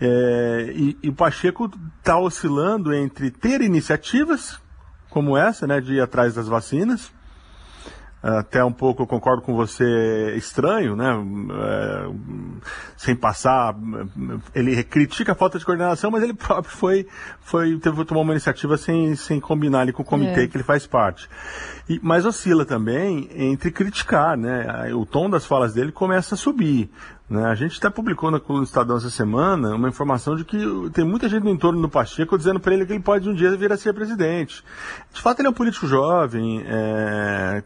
É, 0.00 0.72
e, 0.74 0.98
e 1.02 1.08
o 1.08 1.14
Pacheco 1.14 1.70
está 1.98 2.18
oscilando 2.18 2.92
entre 2.92 3.30
ter 3.30 3.60
iniciativas 3.62 4.60
como 5.08 5.36
essa, 5.36 5.66
né, 5.66 5.80
de 5.80 5.94
ir 5.94 6.00
atrás 6.00 6.34
das 6.34 6.46
vacinas, 6.46 7.10
até 8.26 8.64
um 8.64 8.72
pouco, 8.72 9.02
eu 9.02 9.06
concordo 9.06 9.40
com 9.40 9.54
você, 9.54 10.34
estranho, 10.36 10.96
né? 10.96 11.06
É, 11.52 12.10
sem 12.96 13.14
passar, 13.14 13.76
ele 14.52 14.82
critica 14.82 15.30
a 15.30 15.34
falta 15.34 15.58
de 15.58 15.64
coordenação, 15.64 16.10
mas 16.10 16.24
ele 16.24 16.34
próprio 16.34 16.74
foi, 16.74 17.06
foi 17.40 17.78
teve 17.78 18.04
tomar 18.04 18.22
uma 18.22 18.32
iniciativa 18.32 18.76
sem, 18.76 19.14
sem 19.14 19.38
combinar 19.38 19.80
ali 19.80 19.92
com 19.92 20.02
o 20.02 20.04
comitê 20.04 20.42
é. 20.44 20.46
que 20.48 20.56
ele 20.56 20.64
faz 20.64 20.86
parte. 20.88 21.28
E, 21.88 22.00
mas 22.02 22.26
oscila 22.26 22.64
também 22.64 23.28
entre 23.32 23.70
criticar, 23.70 24.36
né? 24.36 24.92
O 24.92 25.06
tom 25.06 25.30
das 25.30 25.46
falas 25.46 25.72
dele 25.72 25.92
começa 25.92 26.34
a 26.34 26.38
subir. 26.38 26.90
Né? 27.28 27.44
A 27.44 27.54
gente 27.56 27.78
até 27.78 27.90
publicou 27.90 28.30
na 28.30 28.38
coluna 28.38 28.64
do 28.64 28.68
Estadão 28.68 28.96
essa 28.96 29.10
semana 29.10 29.74
uma 29.74 29.88
informação 29.88 30.36
de 30.36 30.44
que 30.44 30.58
tem 30.92 31.04
muita 31.04 31.28
gente 31.28 31.42
no 31.42 31.50
entorno 31.50 31.82
do 31.82 31.88
Pacheco 31.88 32.38
dizendo 32.38 32.60
para 32.60 32.72
ele 32.72 32.86
que 32.86 32.92
ele 32.92 33.02
pode 33.02 33.28
um 33.28 33.34
dia 33.34 33.56
vir 33.56 33.72
a 33.72 33.76
ser 33.76 33.92
presidente. 33.92 34.62
De 35.12 35.20
fato, 35.20 35.40
ele 35.40 35.48
é 35.48 35.50
um 35.50 35.54
político 35.54 35.88
jovem, 35.88 36.62
é, 36.64 37.64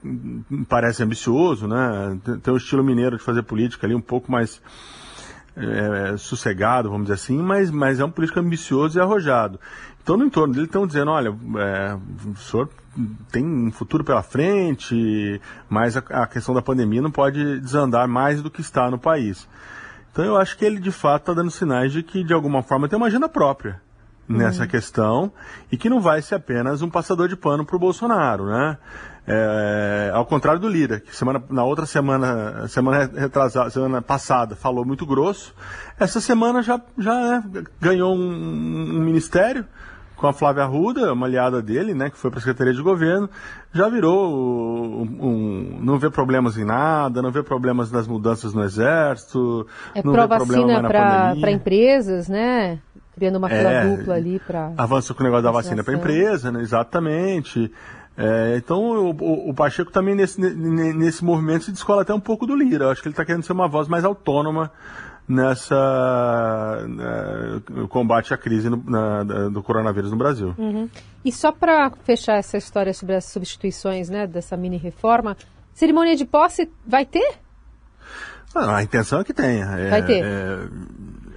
parece 0.67 1.03
ambicioso, 1.03 1.69
né? 1.69 2.19
tem 2.43 2.55
um 2.55 2.57
estilo 2.57 2.83
mineiro 2.83 3.19
de 3.19 3.23
fazer 3.23 3.43
política 3.43 3.87
ali 3.87 3.95
um 3.95 4.01
pouco 4.01 4.33
mais 4.33 4.63
é, 5.57 6.17
sossegado, 6.17 6.89
vamos 6.89 7.07
dizer 7.07 7.15
assim, 7.15 7.37
mas, 7.37 7.71
mas 7.71 8.01
é 8.01 8.05
um 8.05 8.11
político 8.11 8.41
ambicioso 8.41 8.99
e 8.99 9.03
arrojado. 9.03 9.61
Então, 10.11 10.19
no 10.19 10.25
entorno 10.25 10.53
dele 10.53 10.67
estão 10.67 10.89
dizendo, 10.89 11.13
olha, 11.13 11.29
é, 11.29 11.97
o 12.29 12.35
senhor 12.35 12.69
tem 13.31 13.47
um 13.47 13.71
futuro 13.71 14.03
pela 14.03 14.25
frente, 14.25 15.41
mas 15.69 15.97
a, 15.97 16.01
a, 16.01 16.27
questão 16.27 16.53
da 16.53 16.61
pandemia 16.61 17.01
não 17.01 17.13
pode 17.13 17.61
desandar 17.61 18.09
mais 18.09 18.43
do 18.43 18.51
que 18.51 18.61
está 18.61 18.91
no 18.91 18.99
país. 18.99 19.49
Então 20.11 20.25
eu 20.25 20.37
acho 20.37 20.59
que 20.59 20.65
ele 20.65 20.81
de 20.81 20.91
fato 20.91 21.23
está 21.23 21.33
dando 21.33 21.53
sinais 21.53 21.93
de 21.93 22.03
que 22.03 22.25
de 22.25 22.35
alguma 22.35 22.61
forma 22.61 22.89
tem 22.89 22.97
uma 22.97 23.07
agenda 23.07 23.29
própria. 23.29 23.81
nessa 24.29 24.67
questão 24.67 25.33
e 25.71 25.77
que 25.77 25.89
não 25.89 26.01
vai 26.01 26.21
ser 26.23 26.37
apenas 26.37 26.83
um 26.83 26.91
passador 26.91 27.29
de 27.29 27.37
pano 27.37 27.65
para 27.65 27.77
o 27.77 27.79
Bolsonaro, 27.79 28.47
né? 28.47 28.79
É, 29.29 30.11
ao 30.13 30.27
contrário 30.27 30.61
do 30.61 30.69
Lira, 30.69 30.99
que 30.99 31.15
semana, 31.15 31.41
na 31.49 31.63
outra 31.63 31.87
semana, 31.87 32.67
semana 32.67 33.09
retrasada, 33.15 33.71
semana 33.71 34.03
passada, 34.03 34.57
falou 34.57 34.85
muito 34.85 35.07
grosso. 35.07 35.55
Essa 36.01 36.21
semana 36.21 36.63
já, 36.63 36.81
já 36.99 37.15
né, 37.15 37.65
ganhou 37.81 38.13
um, 38.13 38.97
um, 38.97 39.01
ministério 39.01 39.65
com 40.21 40.27
a 40.27 40.35
Flávia 40.35 40.65
Arruda, 40.65 41.15
uma 41.15 41.27
aliada 41.27 41.63
dele, 41.63 41.95
né, 41.95 42.11
que 42.11 42.19
foi 42.19 42.31
para 42.31 42.39
a 42.39 42.43
Secretaria 42.43 42.75
de 42.75 42.83
Governo, 42.83 43.29
já 43.73 43.89
virou 43.89 44.31
um, 44.31 45.19
um, 45.19 45.79
não 45.81 45.99
vê 45.99 46.11
problemas 46.11 46.59
em 46.59 46.65
nada, 46.65 47.23
não 47.23 47.31
vê 47.31 47.43
problemas 47.43 47.91
nas 47.91 48.07
mudanças 48.07 48.53
no 48.53 48.63
Exército, 48.63 49.67
é 49.95 50.03
não 50.03 50.13
vê 50.13 50.29
problema 50.29 50.83
para 50.83 51.51
empresas, 51.51 52.29
né? 52.29 52.79
Criando 53.15 53.37
uma 53.37 53.49
fila 53.49 53.73
é, 53.73 53.97
dupla 53.97 54.15
ali 54.15 54.39
para. 54.39 54.73
Avança 54.77 55.15
com 55.15 55.21
o 55.21 55.25
negócio 55.25 55.45
da 55.45 55.51
vacina 55.51 55.83
para 55.83 55.95
empresa, 55.95 56.53
né? 56.53 56.61
Exatamente. 56.61 57.73
É, 58.17 58.57
então 58.57 58.79
o, 58.79 59.11
o, 59.11 59.51
o, 59.51 59.55
Pacheco 59.55 59.91
também 59.91 60.15
nesse, 60.15 60.39
nesse 60.41 61.25
movimento 61.25 61.65
se 61.65 61.73
descola 61.73 62.03
até 62.03 62.13
um 62.13 62.21
pouco 62.21 62.47
do 62.47 62.55
Lira. 62.55 62.85
Eu 62.85 62.91
acho 62.91 63.01
que 63.01 63.09
ele 63.09 63.15
está 63.15 63.25
querendo 63.25 63.43
ser 63.43 63.53
uma 63.53 63.69
voz 63.69 63.89
mais 63.89 64.05
autônoma 64.05 64.71
nessa 65.31 66.85
né, 66.89 67.63
combate 67.89 68.35
à 68.35 68.37
crise 68.37 68.69
no, 68.69 68.83
na, 68.85 69.23
do 69.49 69.63
coronavírus 69.63 70.11
no 70.11 70.17
Brasil. 70.17 70.55
Uhum. 70.59 70.89
E 71.25 71.31
só 71.31 71.53
para 71.53 71.91
fechar 72.03 72.35
essa 72.35 72.57
história 72.57 72.93
sobre 72.93 73.15
as 73.15 73.27
substituições 73.27 74.09
né, 74.09 74.27
dessa 74.27 74.57
mini 74.57 74.77
reforma, 74.77 75.37
cerimônia 75.73 76.17
de 76.17 76.25
posse 76.25 76.69
vai 76.85 77.07
ter? 77.07 77.39
Ah, 78.53 78.79
a 78.79 78.83
intenção 78.83 79.21
é 79.21 79.25
que 79.25 79.33
tenha. 79.33 79.67
É, 79.67 79.91
vai 79.91 80.05
ter. 80.05 80.25
É, 80.25 80.69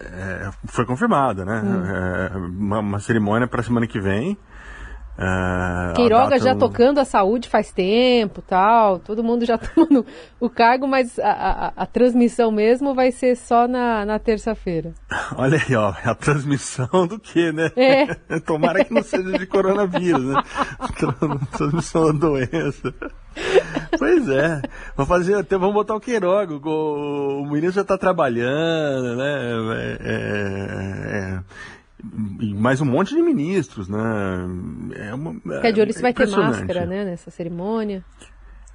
é, 0.02 0.50
foi 0.66 0.86
confirmada, 0.86 1.46
né? 1.46 1.62
Hum. 1.64 1.86
É, 1.86 2.38
uma, 2.38 2.80
uma 2.80 3.00
cerimônia 3.00 3.48
para 3.48 3.62
a 3.62 3.64
semana 3.64 3.86
que 3.86 4.00
vem. 4.00 4.36
Uh, 5.18 5.94
Queiroga 5.94 6.40
já 6.40 6.56
tocando 6.56 7.00
a 7.00 7.06
saúde 7.06 7.48
faz 7.48 7.72
tempo, 7.72 8.42
tal, 8.42 8.98
todo 8.98 9.24
mundo 9.24 9.46
já 9.46 9.60
tomando 9.62 10.04
o 10.40 10.50
cargo, 10.50 10.88
mas 10.88 11.20
a, 11.20 11.32
a, 11.32 11.74
a, 11.84 11.86
transmissão 11.86 12.52
mesmo 12.52 12.96
vai 12.96 13.12
ser 13.12 13.36
só 13.36 13.68
na, 13.68 14.06
na 14.06 14.18
terça-feira. 14.18 14.92
Olha 15.38 15.60
aí, 15.60 15.76
ó, 15.76 15.94
a 16.04 16.16
transmissão 16.16 17.06
do 17.08 17.20
que, 17.20 17.52
né? 17.52 17.72
É. 17.76 18.08
Tomara 18.42 18.84
que 18.84 18.92
não 18.94 19.04
seja 19.04 19.38
de 19.38 19.46
coronavírus, 19.46 20.24
né? 20.24 20.42
transmissão 21.56 22.06
da 22.06 22.28
doença. 22.28 22.94
Pois 23.98 24.28
é, 24.30 24.62
vamos 24.96 25.10
fazer, 25.10 25.36
até, 25.36 25.58
vamos 25.58 25.76
botar 25.76 25.96
o 25.96 26.00
Queiroga, 26.00 26.56
o, 26.56 27.42
o 27.42 27.46
ministro 27.46 27.74
já 27.76 27.82
está 27.82 27.98
trabalhando, 28.00 29.16
né? 29.16 29.54
É, 29.76 29.98
é, 30.02 31.38
é 31.38 31.40
e 32.40 32.54
mais 32.54 32.82
um 32.82 32.86
monte 32.86 33.16
de 33.16 33.22
ministros, 33.22 33.88
né? 33.88 34.00
É 34.96 35.14
uma, 35.14 35.34
Fica 35.34 35.72
de 35.72 35.82
olho 35.82 35.92
é 35.92 35.94
se 35.94 36.02
vai 36.02 36.14
ter 36.14 36.28
máscara, 36.28 36.86
né, 36.86 37.06
nessa 37.06 37.32
cerimônia. 37.32 38.04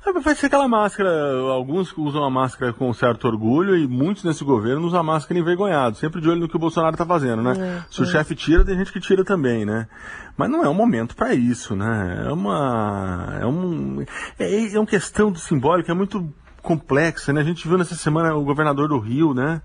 É, 0.06 0.12
vai 0.12 0.34
ser 0.34 0.46
aquela 0.46 0.68
máscara, 0.68 1.10
alguns 1.50 1.92
usam 1.96 2.24
a 2.24 2.30
máscara 2.30 2.72
com 2.72 2.92
certo 2.94 3.26
orgulho 3.26 3.76
e 3.76 3.86
muitos 3.86 4.24
nesse 4.24 4.44
governo 4.44 4.86
usam 4.86 5.00
a 5.00 5.02
máscara 5.02 5.38
envergonhado, 5.38 5.96
sempre 5.96 6.20
de 6.20 6.28
olho 6.28 6.40
no 6.40 6.48
que 6.48 6.56
o 6.56 6.58
Bolsonaro 6.58 6.94
está 6.94 7.04
fazendo, 7.04 7.42
né? 7.42 7.52
É, 7.58 7.84
Se 7.90 8.00
o 8.00 8.04
é. 8.04 8.06
chefe 8.06 8.34
tira, 8.34 8.64
tem 8.64 8.78
gente 8.78 8.92
que 8.92 9.00
tira 9.00 9.24
também, 9.24 9.66
né? 9.66 9.88
Mas 10.36 10.48
não 10.48 10.64
é 10.64 10.68
um 10.68 10.74
momento 10.74 11.16
para 11.16 11.34
isso, 11.34 11.74
né? 11.74 12.24
É 12.26 12.32
uma. 12.32 13.38
É 13.40 13.46
um. 13.46 14.04
É, 14.38 14.74
é 14.74 14.78
uma 14.78 14.86
questão 14.86 15.32
do 15.32 15.38
simbólico, 15.38 15.90
é 15.90 15.94
muito 15.94 16.32
complexa, 16.62 17.32
né? 17.32 17.40
A 17.40 17.44
gente 17.44 17.66
viu 17.66 17.76
nessa 17.76 17.96
semana 17.96 18.34
o 18.34 18.44
governador 18.44 18.88
do 18.88 18.98
Rio, 18.98 19.34
né? 19.34 19.60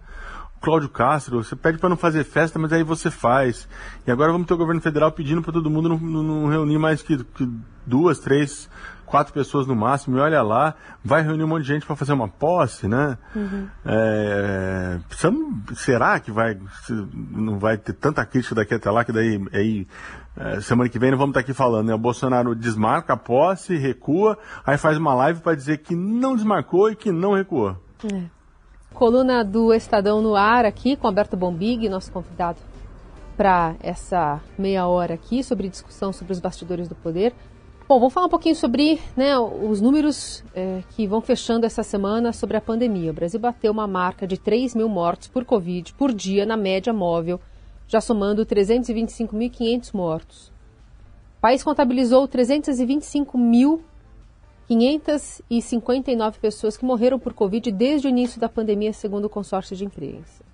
Cláudio 0.63 0.87
Castro, 0.87 1.43
você 1.43 1.57
pede 1.57 1.77
para 1.77 1.89
não 1.89 1.97
fazer 1.97 2.23
festa, 2.23 2.57
mas 2.57 2.71
aí 2.71 2.83
você 2.83 3.11
faz. 3.11 3.67
E 4.07 4.11
agora 4.11 4.31
vamos 4.31 4.47
ter 4.47 4.53
o 4.53 4.57
governo 4.57 4.79
federal 4.79 5.11
pedindo 5.11 5.41
para 5.41 5.51
todo 5.51 5.69
mundo 5.69 5.89
não, 5.89 5.97
não, 5.99 6.47
reunir 6.47 6.77
mais 6.77 7.01
que, 7.01 7.21
que, 7.21 7.51
duas, 7.85 8.17
três, 8.17 8.69
quatro 9.05 9.33
pessoas 9.33 9.67
no 9.67 9.75
máximo. 9.75 10.17
E 10.17 10.21
olha 10.21 10.41
lá, 10.41 10.73
vai 11.03 11.21
reunir 11.21 11.43
um 11.43 11.49
monte 11.49 11.63
de 11.63 11.67
gente 11.67 11.85
para 11.85 11.97
fazer 11.97 12.13
uma 12.13 12.29
posse, 12.29 12.87
né? 12.87 13.17
Uhum. 13.35 13.67
É, 13.85 14.99
será 15.75 16.17
que 16.21 16.31
vai, 16.31 16.57
não 17.11 17.59
vai 17.59 17.77
ter 17.77 17.91
tanta 17.91 18.25
crítica 18.25 18.55
daqui 18.55 18.73
até 18.73 18.89
lá 18.89 19.03
que 19.03 19.11
daí 19.11 19.45
aí, 19.51 19.85
é, 20.37 20.61
semana 20.61 20.89
que 20.89 20.97
vem 20.97 21.11
não 21.11 21.17
vamos 21.17 21.31
estar 21.31 21.41
aqui 21.41 21.53
falando, 21.53 21.87
né? 21.87 21.93
O 21.93 21.97
Bolsonaro 21.97 22.55
desmarca 22.55 23.11
a 23.11 23.17
posse, 23.17 23.75
recua, 23.75 24.37
aí 24.65 24.77
faz 24.77 24.97
uma 24.97 25.13
live 25.13 25.41
para 25.41 25.57
dizer 25.57 25.79
que 25.79 25.93
não 25.93 26.37
desmarcou 26.37 26.89
e 26.89 26.95
que 26.95 27.11
não 27.11 27.33
recuou. 27.33 27.75
É. 28.09 28.42
Coluna 28.93 29.43
do 29.43 29.73
Estadão 29.73 30.21
no 30.21 30.35
ar 30.35 30.65
aqui 30.65 30.95
com 30.95 31.07
Alberto 31.07 31.35
Bombig, 31.35 31.89
nosso 31.89 32.11
convidado 32.11 32.59
para 33.35 33.75
essa 33.81 34.39
meia 34.57 34.87
hora 34.87 35.15
aqui 35.15 35.43
sobre 35.43 35.67
discussão 35.67 36.13
sobre 36.13 36.31
os 36.31 36.39
bastidores 36.39 36.87
do 36.87 36.93
poder. 36.93 37.33
Bom, 37.89 37.99
vamos 37.99 38.13
falar 38.13 38.27
um 38.27 38.29
pouquinho 38.29 38.55
sobre 38.55 39.01
né, 39.17 39.37
os 39.37 39.81
números 39.81 40.43
é, 40.55 40.83
que 40.91 41.07
vão 41.07 41.21
fechando 41.21 41.65
essa 41.65 41.83
semana 41.83 42.31
sobre 42.31 42.55
a 42.55 42.61
pandemia. 42.61 43.11
O 43.11 43.13
Brasil 43.13 43.39
bateu 43.39 43.71
uma 43.71 43.87
marca 43.87 44.27
de 44.27 44.37
3 44.37 44.75
mil 44.75 44.87
mortos 44.87 45.27
por 45.27 45.43
Covid 45.43 45.93
por 45.95 46.13
dia 46.13 46.45
na 46.45 46.55
média 46.55 46.93
móvel, 46.93 47.41
já 47.87 47.99
somando 47.99 48.45
325.500 48.45 49.93
mortos. 49.93 50.47
O 51.37 51.41
país 51.41 51.63
contabilizou 51.63 52.27
325 52.27 53.37
mil 53.37 53.83
559 54.67 56.39
pessoas 56.39 56.77
que 56.77 56.85
morreram 56.85 57.17
por 57.19 57.33
Covid 57.33 57.69
desde 57.71 58.07
o 58.07 58.09
início 58.09 58.39
da 58.39 58.47
pandemia, 58.47 58.93
segundo 58.93 59.25
o 59.25 59.29
consórcio 59.29 59.75
de 59.75 59.83
imprensa. 59.85 60.45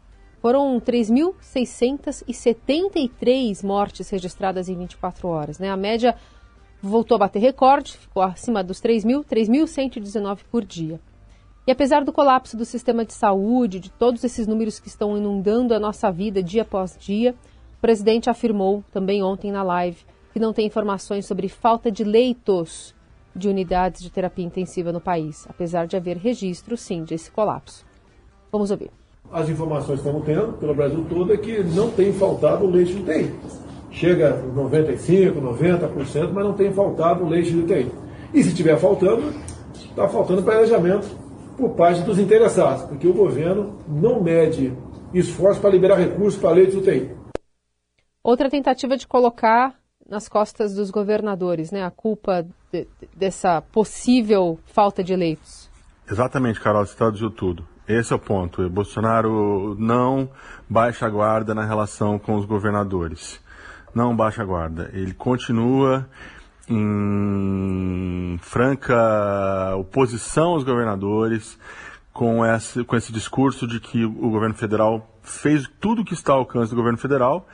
Foram 0.42 0.80
3.673 0.80 3.64
mortes 3.64 4.10
registradas 4.10 4.68
em 4.70 4.76
24 4.76 5.28
horas. 5.28 5.60
Né? 5.60 5.70
A 5.70 5.78
média 5.78 6.16
voltou 6.82 7.16
a 7.16 7.20
bater 7.20 7.40
recorde, 7.40 7.98
ficou 7.98 8.24
acima 8.24 8.64
dos 8.64 8.82
3.000, 8.82 9.26
3.119 9.26 10.40
por 10.50 10.64
dia. 10.64 11.00
E 11.68 11.72
apesar 11.72 12.04
do 12.04 12.14
colapso 12.14 12.58
do 12.58 12.66
sistema 12.66 13.06
de 13.06 13.14
saúde, 13.14 13.80
de 13.80 13.92
todos 13.92 14.24
esses 14.24 14.48
números 14.48 14.80
que 14.80 14.88
estão 14.88 15.16
inundando 15.18 15.74
a 15.74 15.80
nossa 15.80 16.12
vida 16.12 16.42
dia 16.42 16.64
após 16.64 16.98
dia, 16.98 17.36
o 17.78 17.82
presidente 17.82 18.30
afirmou 18.30 18.84
também 18.92 19.22
ontem 19.22 19.52
na 19.52 19.62
live 19.62 20.04
que 20.34 20.40
não 20.40 20.54
tem 20.54 20.66
informações 20.66 21.26
sobre 21.26 21.50
falta 21.50 21.92
de 21.92 22.04
leitos 22.04 22.96
de 23.40 23.50
unidades 23.50 24.02
de 24.02 24.12
terapia 24.12 24.46
intensiva 24.46 24.92
no 24.92 25.02
país, 25.02 25.48
apesar 25.50 25.88
de 25.88 25.98
haver 25.98 26.18
registro, 26.18 26.78
sim, 26.78 27.04
desse 27.04 27.32
colapso. 27.32 27.86
Vamos 28.52 28.70
ouvir. 28.70 28.92
As 29.32 29.48
informações 29.48 30.02
que 30.02 30.08
estamos 30.08 30.26
tendo 30.26 30.54
pelo 30.54 30.76
Brasil 30.76 31.06
todo 31.10 31.34
é 31.34 31.38
que 31.38 31.64
não 31.64 31.90
tem 31.90 32.12
faltado 32.12 32.68
leite 32.68 32.94
de 32.94 33.02
UTI. 33.02 33.34
Chega 33.92 34.36
a 34.36 34.42
95%, 34.42 35.34
90%, 35.34 36.32
mas 36.32 36.44
não 36.44 36.54
tem 36.54 36.72
faltado 36.74 37.26
leite 37.26 37.52
de 37.52 37.60
UTI. 37.60 37.92
E 38.34 38.44
se 38.44 38.50
estiver 38.50 38.78
faltando, 38.78 39.34
está 39.74 40.08
faltando 40.08 40.44
planejamento 40.44 41.08
por 41.58 41.72
parte 41.72 42.02
dos 42.02 42.20
interessados, 42.20 42.84
porque 42.84 43.08
o 43.08 43.14
governo 43.14 43.78
não 43.88 44.22
mede 44.22 44.74
esforço 45.14 45.60
para 45.60 45.70
liberar 45.70 45.96
recursos 45.96 46.40
para 46.40 46.52
leite 46.52 46.72
de 46.72 46.78
UTI. 46.78 47.12
Outra 48.24 48.50
tentativa 48.50 48.98
de 48.98 49.08
colocar 49.08 49.79
nas 50.10 50.28
costas 50.28 50.74
dos 50.74 50.90
governadores, 50.90 51.72
né? 51.72 51.86
A 51.86 51.92
culpa 51.92 52.46
de, 52.72 52.88
dessa 53.16 53.62
possível 53.62 54.60
falta 54.66 55.04
de 55.04 55.14
eleitos. 55.14 55.70
Exatamente, 56.10 56.60
Carol, 56.60 56.86
você 56.86 56.96
traduziu 56.96 57.30
tudo. 57.30 57.68
Esse 57.88 58.14
é 58.14 58.16
o 58.16 58.20
ponto. 58.20 58.64
O 58.64 58.70
Bolsonaro 58.70 59.76
não 59.80 60.30
baixa 60.68 61.06
a 61.06 61.10
guarda 61.10 61.56
na 61.56 61.66
relação 61.66 62.20
com 62.20 62.36
os 62.36 62.46
governadores. 62.46 63.40
Não 63.94 64.16
baixa 64.16 64.42
a 64.42 64.46
guarda. 64.46 64.90
Ele 64.94 65.14
continua 65.14 66.08
em 66.68 68.38
franca 68.42 69.76
oposição 69.76 70.50
aos 70.50 70.64
governadores, 70.64 71.58
com 72.14 72.46
esse, 72.46 72.84
com 72.84 72.96
esse 72.96 73.12
discurso 73.12 73.66
de 73.66 73.80
que 73.80 74.06
o 74.06 74.30
governo 74.30 74.54
federal 74.54 75.10
fez 75.24 75.68
tudo 75.80 76.04
que 76.04 76.14
está 76.14 76.34
ao 76.34 76.40
alcance 76.40 76.70
do 76.70 76.76
governo 76.76 76.98
federal, 76.98 77.48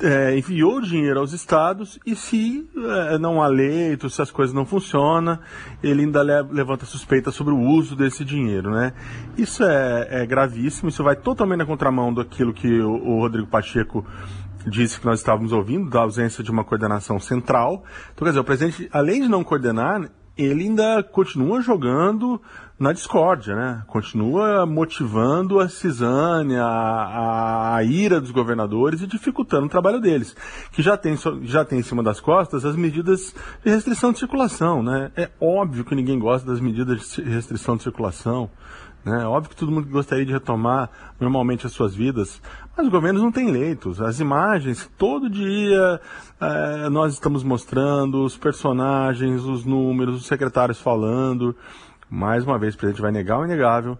é, 0.00 0.36
enviou 0.36 0.80
dinheiro 0.80 1.20
aos 1.20 1.32
estados 1.32 1.98
e 2.04 2.16
se 2.16 2.68
é, 2.76 3.18
não 3.18 3.42
há 3.42 3.46
leito, 3.46 4.10
se 4.10 4.20
as 4.20 4.30
coisas 4.30 4.54
não 4.54 4.66
funcionam, 4.66 5.38
ele 5.82 6.02
ainda 6.02 6.22
le 6.22 6.42
levanta 6.50 6.84
suspeita 6.84 7.30
sobre 7.30 7.54
o 7.54 7.58
uso 7.58 7.94
desse 7.94 8.24
dinheiro, 8.24 8.70
né? 8.70 8.92
Isso 9.36 9.62
é, 9.62 10.22
é 10.22 10.26
gravíssimo, 10.26 10.88
isso 10.88 11.04
vai 11.04 11.16
totalmente 11.16 11.58
na 11.58 11.66
contramão 11.66 12.12
daquilo 12.12 12.52
que 12.52 12.80
o, 12.80 12.92
o 12.92 13.20
Rodrigo 13.20 13.46
Pacheco 13.46 14.04
disse 14.66 14.98
que 14.98 15.06
nós 15.06 15.20
estávamos 15.20 15.52
ouvindo, 15.52 15.90
da 15.90 16.00
ausência 16.00 16.42
de 16.42 16.50
uma 16.50 16.64
coordenação 16.64 17.20
central. 17.20 17.84
Então, 18.12 18.24
quer 18.24 18.30
dizer, 18.30 18.40
o 18.40 18.44
presidente, 18.44 18.88
além 18.92 19.22
de 19.22 19.28
não 19.28 19.44
coordenar, 19.44 20.10
ele 20.36 20.64
ainda 20.64 21.02
continua 21.02 21.60
jogando 21.60 22.40
na 22.78 22.92
discórdia, 22.92 23.54
né? 23.54 23.84
Continua 23.86 24.66
motivando 24.66 25.60
a 25.60 25.68
cisânia, 25.68 26.62
a, 26.64 27.76
a, 27.76 27.84
ira 27.84 28.20
dos 28.20 28.32
governadores 28.32 29.00
e 29.00 29.06
dificultando 29.06 29.66
o 29.66 29.68
trabalho 29.68 30.00
deles, 30.00 30.36
que 30.72 30.82
já 30.82 30.96
tem, 30.96 31.16
já 31.42 31.64
tem 31.64 31.78
em 31.78 31.82
cima 31.82 32.02
das 32.02 32.18
costas 32.20 32.64
as 32.64 32.74
medidas 32.74 33.34
de 33.64 33.70
restrição 33.70 34.12
de 34.12 34.18
circulação, 34.18 34.82
né? 34.82 35.12
É 35.16 35.30
óbvio 35.40 35.84
que 35.84 35.94
ninguém 35.94 36.18
gosta 36.18 36.50
das 36.50 36.60
medidas 36.60 37.14
de 37.14 37.22
restrição 37.22 37.76
de 37.76 37.84
circulação. 37.84 38.50
Né? 39.04 39.24
Óbvio 39.26 39.50
que 39.50 39.56
todo 39.56 39.70
mundo 39.70 39.86
gostaria 39.88 40.24
de 40.24 40.32
retomar 40.32 40.88
normalmente 41.20 41.66
as 41.66 41.72
suas 41.72 41.94
vidas, 41.94 42.40
mas 42.76 42.86
os 42.86 42.92
governos 42.92 43.22
não 43.22 43.30
têm 43.30 43.50
leitos. 43.50 44.00
As 44.00 44.20
imagens, 44.20 44.90
todo 44.98 45.30
dia 45.30 46.00
é, 46.40 46.88
nós 46.88 47.12
estamos 47.12 47.42
mostrando 47.42 48.24
os 48.24 48.36
personagens, 48.36 49.42
os 49.44 49.64
números, 49.64 50.16
os 50.16 50.26
secretários 50.26 50.80
falando. 50.80 51.56
Mais 52.10 52.44
uma 52.44 52.58
vez, 52.58 52.74
o 52.74 52.78
presidente 52.78 53.02
vai 53.02 53.12
negar 53.12 53.38
o 53.38 53.44
inegável 53.44 53.98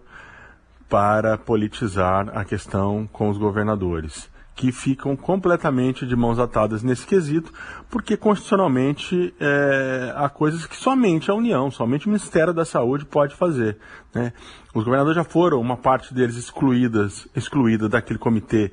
para 0.89 1.37
politizar 1.37 2.37
a 2.37 2.45
questão 2.45 3.07
com 3.11 3.29
os 3.29 3.37
governadores 3.37 4.29
que 4.55 4.71
ficam 4.71 5.15
completamente 5.15 6.05
de 6.05 6.15
mãos 6.15 6.39
atadas 6.39 6.81
nesse 6.81 7.05
quesito, 7.05 7.51
porque 7.89 8.15
constitucionalmente 8.15 9.35
é, 9.39 10.13
há 10.15 10.29
coisas 10.29 10.65
que 10.65 10.77
somente 10.77 11.29
a 11.29 11.33
União, 11.33 11.69
somente 11.69 12.07
o 12.07 12.09
Ministério 12.09 12.53
da 12.53 12.63
Saúde 12.63 13.05
pode 13.05 13.35
fazer. 13.35 13.77
Né? 14.13 14.31
Os 14.73 14.85
governadores 14.85 15.15
já 15.15 15.25
foram, 15.25 15.59
uma 15.59 15.75
parte 15.75 16.13
deles 16.13 16.37
excluídas, 16.37 17.27
excluída 17.35 17.89
daquele 17.89 18.17
comitê 18.17 18.71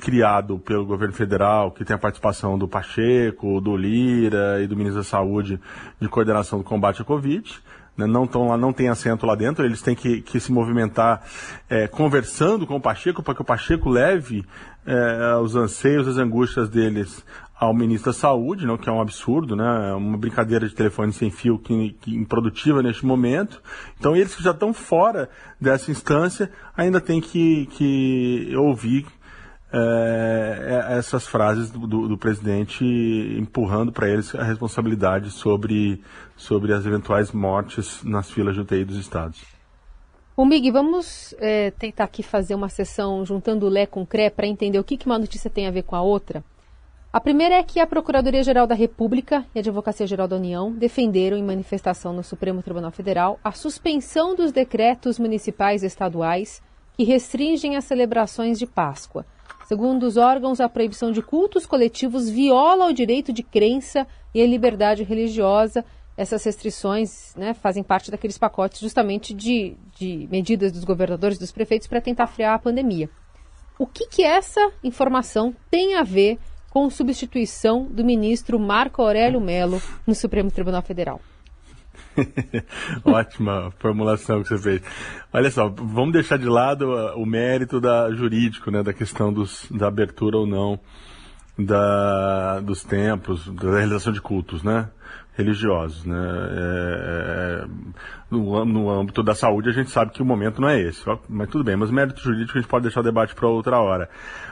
criado 0.00 0.58
pelo 0.58 0.86
governo 0.86 1.12
federal, 1.12 1.70
que 1.70 1.84
tem 1.84 1.94
a 1.94 1.98
participação 1.98 2.58
do 2.58 2.66
Pacheco, 2.66 3.60
do 3.60 3.76
Lira 3.76 4.62
e 4.62 4.66
do 4.66 4.74
ministro 4.74 5.02
da 5.02 5.04
Saúde 5.04 5.60
de 6.00 6.08
coordenação 6.08 6.58
do 6.60 6.64
combate 6.64 7.02
à 7.02 7.04
Covid 7.04 7.60
né, 7.96 8.06
não 8.06 8.24
estão 8.24 8.48
lá, 8.48 8.56
não 8.56 8.72
tem 8.72 8.88
assento 8.88 9.26
lá 9.26 9.34
dentro, 9.34 9.64
eles 9.64 9.82
têm 9.82 9.94
que, 9.94 10.20
que 10.22 10.40
se 10.40 10.52
movimentar 10.52 11.22
é, 11.68 11.86
conversando 11.86 12.66
com 12.66 12.76
o 12.76 12.80
Pacheco 12.80 13.22
para 13.22 13.34
que 13.34 13.42
o 13.42 13.44
Pacheco 13.44 13.88
leve 13.88 14.44
é, 14.86 15.36
os 15.36 15.54
anseios, 15.56 16.08
as 16.08 16.16
angústias 16.16 16.68
deles 16.68 17.24
ao 17.60 17.74
ministro 17.74 18.10
da 18.10 18.18
Saúde, 18.18 18.64
não, 18.64 18.78
que 18.78 18.88
é 18.88 18.92
um 18.92 19.02
absurdo, 19.02 19.54
né, 19.54 19.92
uma 19.92 20.16
brincadeira 20.16 20.66
de 20.66 20.74
telefone 20.74 21.12
sem 21.12 21.30
fio 21.30 21.58
que, 21.58 21.90
que 22.00 22.16
improdutiva 22.16 22.82
neste 22.82 23.04
momento. 23.04 23.62
Então 23.98 24.16
eles 24.16 24.34
que 24.34 24.42
já 24.42 24.52
estão 24.52 24.72
fora 24.72 25.28
dessa 25.60 25.90
instância 25.90 26.50
ainda 26.74 27.02
têm 27.02 27.20
que, 27.20 27.66
que 27.66 28.56
ouvir 28.56 29.06
é, 29.72 30.86
é, 30.92 30.98
essas 30.98 31.26
frases 31.26 31.70
do, 31.70 31.86
do, 31.86 32.08
do 32.08 32.18
presidente 32.18 32.84
empurrando 33.38 33.92
para 33.92 34.08
eles 34.08 34.34
a 34.34 34.42
responsabilidade 34.42 35.30
sobre, 35.30 36.02
sobre 36.36 36.72
as 36.72 36.84
eventuais 36.84 37.32
mortes 37.32 38.02
nas 38.02 38.30
filas 38.30 38.54
de 38.54 38.60
UTI 38.60 38.84
dos 38.84 38.96
estados. 38.96 39.42
O 40.36 40.44
Mig, 40.44 40.70
vamos 40.70 41.34
é, 41.38 41.70
tentar 41.70 42.04
aqui 42.04 42.22
fazer 42.22 42.54
uma 42.54 42.68
sessão 42.68 43.24
juntando 43.24 43.66
o 43.66 43.68
Lé 43.68 43.86
com 43.86 44.02
o 44.02 44.06
CRE 44.06 44.30
para 44.30 44.46
entender 44.46 44.78
o 44.78 44.84
que, 44.84 44.96
que 44.96 45.06
uma 45.06 45.18
notícia 45.18 45.50
tem 45.50 45.66
a 45.66 45.70
ver 45.70 45.82
com 45.82 45.94
a 45.94 46.02
outra. 46.02 46.42
A 47.12 47.20
primeira 47.20 47.56
é 47.56 47.62
que 47.62 47.80
a 47.80 47.86
Procuradoria-Geral 47.86 48.66
da 48.66 48.74
República 48.74 49.44
e 49.54 49.58
a 49.58 49.60
Advocacia-Geral 49.60 50.28
da 50.28 50.36
União 50.36 50.72
defenderam 50.72 51.36
em 51.36 51.42
manifestação 51.42 52.12
no 52.12 52.22
Supremo 52.22 52.62
Tribunal 52.62 52.92
Federal 52.92 53.38
a 53.42 53.50
suspensão 53.50 54.34
dos 54.34 54.52
decretos 54.52 55.18
municipais 55.18 55.82
e 55.82 55.86
estaduais 55.86 56.62
que 56.96 57.04
restringem 57.04 57.76
as 57.76 57.84
celebrações 57.84 58.58
de 58.58 58.66
Páscoa. 58.66 59.26
Segundo 59.70 60.02
os 60.02 60.16
órgãos, 60.16 60.58
a 60.58 60.68
proibição 60.68 61.12
de 61.12 61.22
cultos 61.22 61.64
coletivos 61.64 62.28
viola 62.28 62.88
o 62.88 62.92
direito 62.92 63.32
de 63.32 63.44
crença 63.44 64.04
e 64.34 64.42
a 64.42 64.46
liberdade 64.46 65.04
religiosa. 65.04 65.84
Essas 66.16 66.42
restrições 66.42 67.32
né, 67.36 67.54
fazem 67.54 67.80
parte 67.80 68.10
daqueles 68.10 68.36
pacotes 68.36 68.80
justamente 68.80 69.32
de, 69.32 69.76
de 69.96 70.26
medidas 70.28 70.72
dos 70.72 70.82
governadores 70.82 71.36
e 71.36 71.40
dos 71.40 71.52
prefeitos 71.52 71.86
para 71.86 72.00
tentar 72.00 72.26
frear 72.26 72.54
a 72.54 72.58
pandemia. 72.58 73.08
O 73.78 73.86
que, 73.86 74.08
que 74.08 74.24
essa 74.24 74.72
informação 74.82 75.54
tem 75.70 75.94
a 75.94 76.02
ver 76.02 76.40
com 76.68 76.90
substituição 76.90 77.84
do 77.84 78.04
ministro 78.04 78.58
Marco 78.58 79.00
Aurélio 79.00 79.40
Melo 79.40 79.80
no 80.04 80.16
Supremo 80.16 80.50
Tribunal 80.50 80.82
Federal? 80.82 81.20
Ótima 83.04 83.72
formulação 83.78 84.42
que 84.42 84.48
você 84.48 84.58
fez. 84.58 84.82
Olha 85.32 85.50
só, 85.50 85.68
vamos 85.68 86.12
deixar 86.12 86.38
de 86.38 86.46
lado 86.46 86.88
o 87.16 87.26
mérito 87.26 87.80
da 87.80 88.10
jurídico, 88.12 88.70
né, 88.70 88.82
da 88.82 88.92
questão 88.92 89.32
dos, 89.32 89.66
da 89.70 89.88
abertura 89.88 90.36
ou 90.36 90.46
não 90.46 90.78
da, 91.58 92.60
dos 92.60 92.82
templos, 92.82 93.46
da 93.48 93.70
realização 93.70 94.12
de 94.12 94.20
cultos, 94.20 94.62
né, 94.62 94.88
religiosos, 95.36 96.04
né. 96.04 96.16
É, 96.16 97.64
é, 97.64 97.66
no, 98.30 98.64
no 98.64 98.90
âmbito 98.90 99.22
da 99.22 99.34
saúde 99.34 99.68
a 99.68 99.72
gente 99.72 99.90
sabe 99.90 100.12
que 100.12 100.22
o 100.22 100.24
momento 100.24 100.60
não 100.60 100.68
é 100.68 100.80
esse, 100.80 101.02
mas 101.28 101.48
tudo 101.48 101.64
bem. 101.64 101.76
Mas 101.76 101.90
mérito 101.90 102.22
jurídico 102.22 102.56
a 102.56 102.60
gente 102.60 102.70
pode 102.70 102.84
deixar 102.84 103.00
o 103.00 103.04
debate 103.04 103.34
para 103.34 103.48
outra 103.48 103.78
hora. 103.80 104.08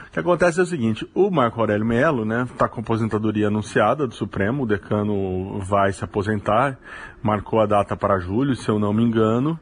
O 0.09 0.11
que 0.11 0.19
acontece 0.19 0.59
é 0.59 0.63
o 0.63 0.65
seguinte, 0.65 1.07
o 1.13 1.29
Marco 1.29 1.59
Aurélio 1.59 1.85
Melo, 1.85 2.25
né, 2.25 2.47
está 2.51 2.67
com 2.67 2.81
aposentadoria 2.81 3.47
anunciada 3.47 4.07
do 4.07 4.13
Supremo, 4.15 4.63
o 4.63 4.65
decano 4.65 5.59
vai 5.59 5.93
se 5.93 6.03
aposentar, 6.03 6.79
marcou 7.21 7.59
a 7.59 7.67
data 7.67 7.95
para 7.95 8.17
julho, 8.17 8.55
se 8.55 8.67
eu 8.67 8.79
não 8.79 8.91
me 8.91 9.03
engano, 9.03 9.59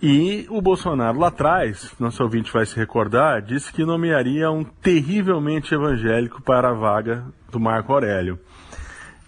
e 0.00 0.46
o 0.48 0.62
Bolsonaro 0.62 1.18
lá 1.18 1.26
atrás, 1.26 1.92
nosso 1.98 2.22
ouvinte 2.22 2.52
vai 2.52 2.64
se 2.64 2.76
recordar, 2.76 3.42
disse 3.42 3.72
que 3.72 3.84
nomearia 3.84 4.48
um 4.48 4.62
terrivelmente 4.62 5.74
evangélico 5.74 6.40
para 6.40 6.70
a 6.70 6.74
vaga 6.74 7.24
do 7.50 7.58
Marco 7.58 7.92
Aurélio. 7.92 8.38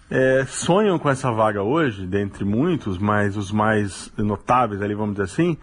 É, 0.09 0.45
sonham 0.45 0.97
com 0.97 1.09
essa 1.09 1.29
vaga 1.29 1.61
hoje, 1.61 2.07
dentre 2.07 2.45
muitos, 2.45 2.97
mas 2.97 3.35
os 3.35 3.51
mais 3.51 4.09
notáveis 4.17 4.81
ali, 4.81 4.95
vamos 4.95 5.15
dizer 5.15 5.23
assim, 5.23 5.57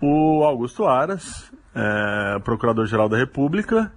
o 0.00 0.44
Augusto 0.44 0.86
Aras, 0.86 1.52
é, 1.76 2.38
Procurador-Geral 2.40 3.08
da 3.08 3.16
República, 3.16 3.92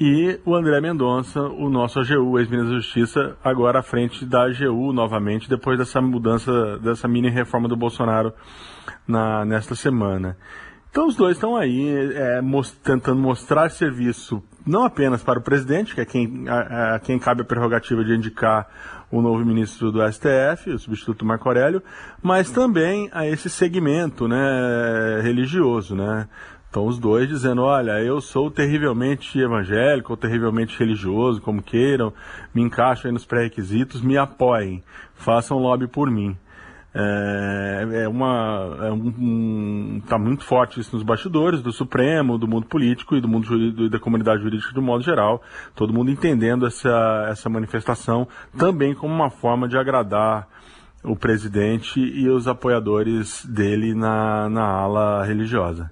e 0.00 0.40
o 0.44 0.54
André 0.54 0.80
Mendonça, 0.80 1.40
o 1.42 1.68
nosso 1.68 2.00
AGU, 2.00 2.38
ex-ministro 2.38 2.74
da 2.74 2.80
Justiça, 2.80 3.36
agora 3.44 3.80
à 3.80 3.82
frente 3.82 4.24
da 4.24 4.44
AGU 4.44 4.92
novamente, 4.92 5.48
depois 5.48 5.78
dessa 5.78 6.00
mudança, 6.00 6.78
dessa 6.78 7.06
mini 7.06 7.28
reforma 7.28 7.68
do 7.68 7.76
Bolsonaro 7.76 8.32
na, 9.06 9.44
nesta 9.44 9.74
semana. 9.74 10.36
Então 10.90 11.06
os 11.06 11.16
dois 11.16 11.36
estão 11.36 11.56
aí 11.56 11.88
é, 12.14 12.40
most, 12.40 12.76
tentando 12.80 13.20
mostrar 13.20 13.70
serviço 13.70 14.42
não 14.66 14.84
apenas 14.84 15.22
para 15.22 15.38
o 15.38 15.42
presidente, 15.42 15.94
que 15.94 16.00
é 16.00 16.04
quem, 16.04 16.48
a, 16.48 16.94
a, 16.94 16.98
quem 16.98 17.18
cabe 17.18 17.42
a 17.42 17.44
prerrogativa 17.44 18.04
de 18.04 18.14
indicar 18.14 18.68
o 19.10 19.20
novo 19.20 19.44
ministro 19.44 19.90
do 19.90 20.00
STF, 20.10 20.70
o 20.70 20.78
substituto 20.78 21.24
Marco 21.24 21.48
Aurélio, 21.48 21.82
mas 22.22 22.50
também 22.50 23.10
a 23.12 23.26
esse 23.26 23.50
segmento 23.50 24.26
né, 24.26 25.20
religioso, 25.22 25.94
né? 25.94 26.28
Então 26.72 26.86
os 26.86 26.98
dois 26.98 27.28
dizendo, 27.28 27.60
olha, 27.60 28.02
eu 28.02 28.18
sou 28.18 28.50
terrivelmente 28.50 29.38
evangélico 29.38 30.14
ou 30.14 30.16
terrivelmente 30.16 30.78
religioso, 30.78 31.38
como 31.38 31.62
queiram, 31.62 32.14
me 32.54 32.62
encaixo 32.62 33.06
aí 33.06 33.12
nos 33.12 33.26
pré-requisitos, 33.26 34.00
me 34.00 34.16
apoiem, 34.16 34.82
façam 35.14 35.58
lobby 35.58 35.86
por 35.86 36.10
mim. 36.10 36.34
É, 36.94 38.04
é 38.04 38.08
uma. 38.08 38.78
É 38.84 38.90
um, 38.90 40.00
tá 40.08 40.16
muito 40.16 40.44
forte 40.44 40.80
isso 40.80 40.96
nos 40.96 41.02
bastidores 41.02 41.60
do 41.60 41.72
Supremo, 41.72 42.38
do 42.38 42.48
mundo 42.48 42.64
político 42.64 43.16
e 43.16 43.20
do 43.20 43.28
mundo 43.28 43.44
jurídico, 43.44 43.90
da 43.90 44.00
comunidade 44.00 44.42
jurídica 44.42 44.72
de 44.72 44.80
um 44.80 44.82
modo 44.82 45.04
geral. 45.04 45.42
Todo 45.74 45.92
mundo 45.92 46.10
entendendo 46.10 46.66
essa, 46.66 47.26
essa 47.28 47.50
manifestação 47.50 48.26
também 48.56 48.94
como 48.94 49.12
uma 49.12 49.28
forma 49.28 49.68
de 49.68 49.76
agradar 49.76 50.48
o 51.04 51.14
presidente 51.16 52.00
e 52.00 52.30
os 52.30 52.48
apoiadores 52.48 53.44
dele 53.44 53.94
na, 53.94 54.48
na 54.48 54.64
ala 54.64 55.22
religiosa. 55.22 55.90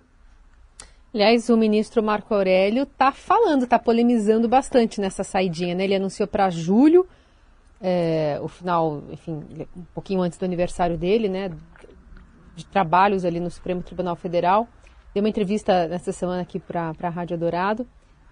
Aliás, 1.12 1.48
o 1.48 1.56
ministro 1.56 2.02
Marco 2.02 2.32
Aurélio 2.32 2.84
está 2.84 3.10
falando, 3.10 3.64
está 3.64 3.78
polemizando 3.78 4.48
bastante 4.48 5.00
nessa 5.00 5.24
saidinha, 5.24 5.74
né? 5.74 5.84
Ele 5.84 5.96
anunciou 5.96 6.28
para 6.28 6.48
julho, 6.50 7.04
é, 7.80 8.38
o 8.40 8.46
final, 8.46 9.02
enfim, 9.10 9.42
um 9.76 9.84
pouquinho 9.92 10.22
antes 10.22 10.38
do 10.38 10.44
aniversário 10.44 10.96
dele, 10.96 11.28
né? 11.28 11.50
De 12.54 12.64
trabalhos 12.64 13.24
ali 13.24 13.40
no 13.40 13.50
Supremo 13.50 13.82
Tribunal 13.82 14.14
Federal. 14.14 14.68
Deu 15.12 15.22
uma 15.22 15.28
entrevista 15.28 15.88
nessa 15.88 16.12
semana 16.12 16.42
aqui 16.42 16.60
para 16.60 16.92
a 17.02 17.08
Rádio 17.08 17.36
Dourado 17.36 17.84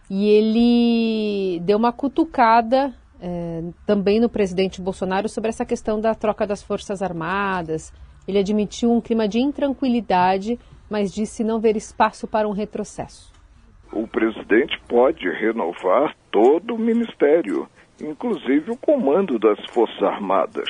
e 0.08 0.28
ele 0.28 1.60
deu 1.60 1.76
uma 1.76 1.92
cutucada 1.92 2.94
é, 3.20 3.64
também 3.84 4.20
no 4.20 4.28
presidente 4.28 4.80
Bolsonaro 4.80 5.28
sobre 5.28 5.48
essa 5.48 5.64
questão 5.64 6.00
da 6.00 6.14
troca 6.14 6.46
das 6.46 6.62
Forças 6.62 7.02
Armadas. 7.02 7.92
Ele 8.28 8.38
admitiu 8.38 8.92
um 8.92 9.00
clima 9.00 9.26
de 9.26 9.40
intranquilidade 9.40 10.58
mas 10.88 11.12
disse 11.12 11.44
não 11.44 11.60
ver 11.60 11.76
espaço 11.76 12.26
para 12.26 12.48
um 12.48 12.52
retrocesso. 12.52 13.32
O 13.92 14.06
presidente 14.06 14.78
pode 14.88 15.28
renovar 15.28 16.14
todo 16.30 16.74
o 16.74 16.78
ministério, 16.78 17.68
inclusive 18.00 18.70
o 18.70 18.76
comando 18.76 19.38
das 19.38 19.58
Forças 19.70 20.02
Armadas. 20.02 20.68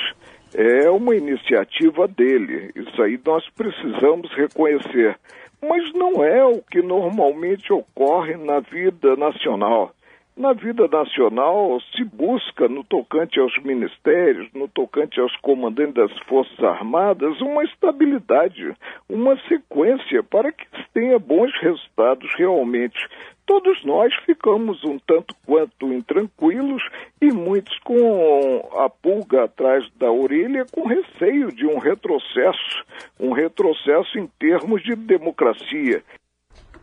É 0.54 0.88
uma 0.88 1.14
iniciativa 1.14 2.08
dele, 2.08 2.70
isso 2.74 3.02
aí 3.02 3.20
nós 3.24 3.44
precisamos 3.50 4.30
reconhecer. 4.34 5.18
Mas 5.60 5.92
não 5.92 6.22
é 6.22 6.44
o 6.44 6.62
que 6.62 6.80
normalmente 6.80 7.72
ocorre 7.72 8.36
na 8.36 8.60
vida 8.60 9.16
nacional. 9.16 9.92
Na 10.38 10.52
vida 10.52 10.86
nacional 10.86 11.80
se 11.96 12.04
busca, 12.04 12.68
no 12.68 12.84
tocante 12.84 13.40
aos 13.40 13.52
ministérios, 13.64 14.48
no 14.54 14.68
tocante 14.68 15.20
aos 15.20 15.34
comandantes 15.38 15.94
das 15.94 16.18
Forças 16.20 16.62
Armadas, 16.62 17.40
uma 17.40 17.64
estabilidade, 17.64 18.72
uma 19.08 19.36
sequência 19.48 20.22
para 20.22 20.52
que 20.52 20.64
se 20.64 20.84
tenha 20.94 21.18
bons 21.18 21.52
resultados 21.60 22.32
realmente. 22.36 22.98
Todos 23.44 23.82
nós 23.84 24.14
ficamos 24.26 24.84
um 24.84 24.98
tanto 24.98 25.34
quanto 25.44 25.92
intranquilos 25.92 26.82
e 27.20 27.32
muitos 27.32 27.76
com 27.80 28.68
a 28.76 28.88
pulga 28.88 29.44
atrás 29.44 29.90
da 29.96 30.12
orelha, 30.12 30.66
com 30.70 30.86
receio 30.86 31.50
de 31.50 31.66
um 31.66 31.78
retrocesso, 31.78 32.84
um 33.18 33.32
retrocesso 33.32 34.18
em 34.18 34.26
termos 34.38 34.82
de 34.82 34.94
democracia. 34.94 36.04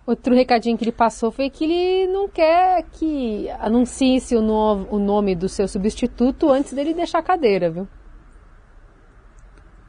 Outro 0.05 0.35
recadinho 0.35 0.77
que 0.77 0.83
ele 0.83 0.91
passou 0.91 1.31
foi 1.31 1.49
que 1.49 1.63
ele 1.63 2.13
não 2.13 2.29
quer 2.29 2.83
que 2.91 3.49
anuncie-se 3.59 4.35
o, 4.35 4.41
no, 4.41 4.87
o 4.91 4.99
nome 4.99 5.35
do 5.35 5.49
seu 5.49 5.67
substituto 5.67 6.51
antes 6.51 6.73
dele 6.73 6.93
deixar 6.93 7.19
a 7.19 7.23
cadeira, 7.23 7.71
viu? 7.71 7.87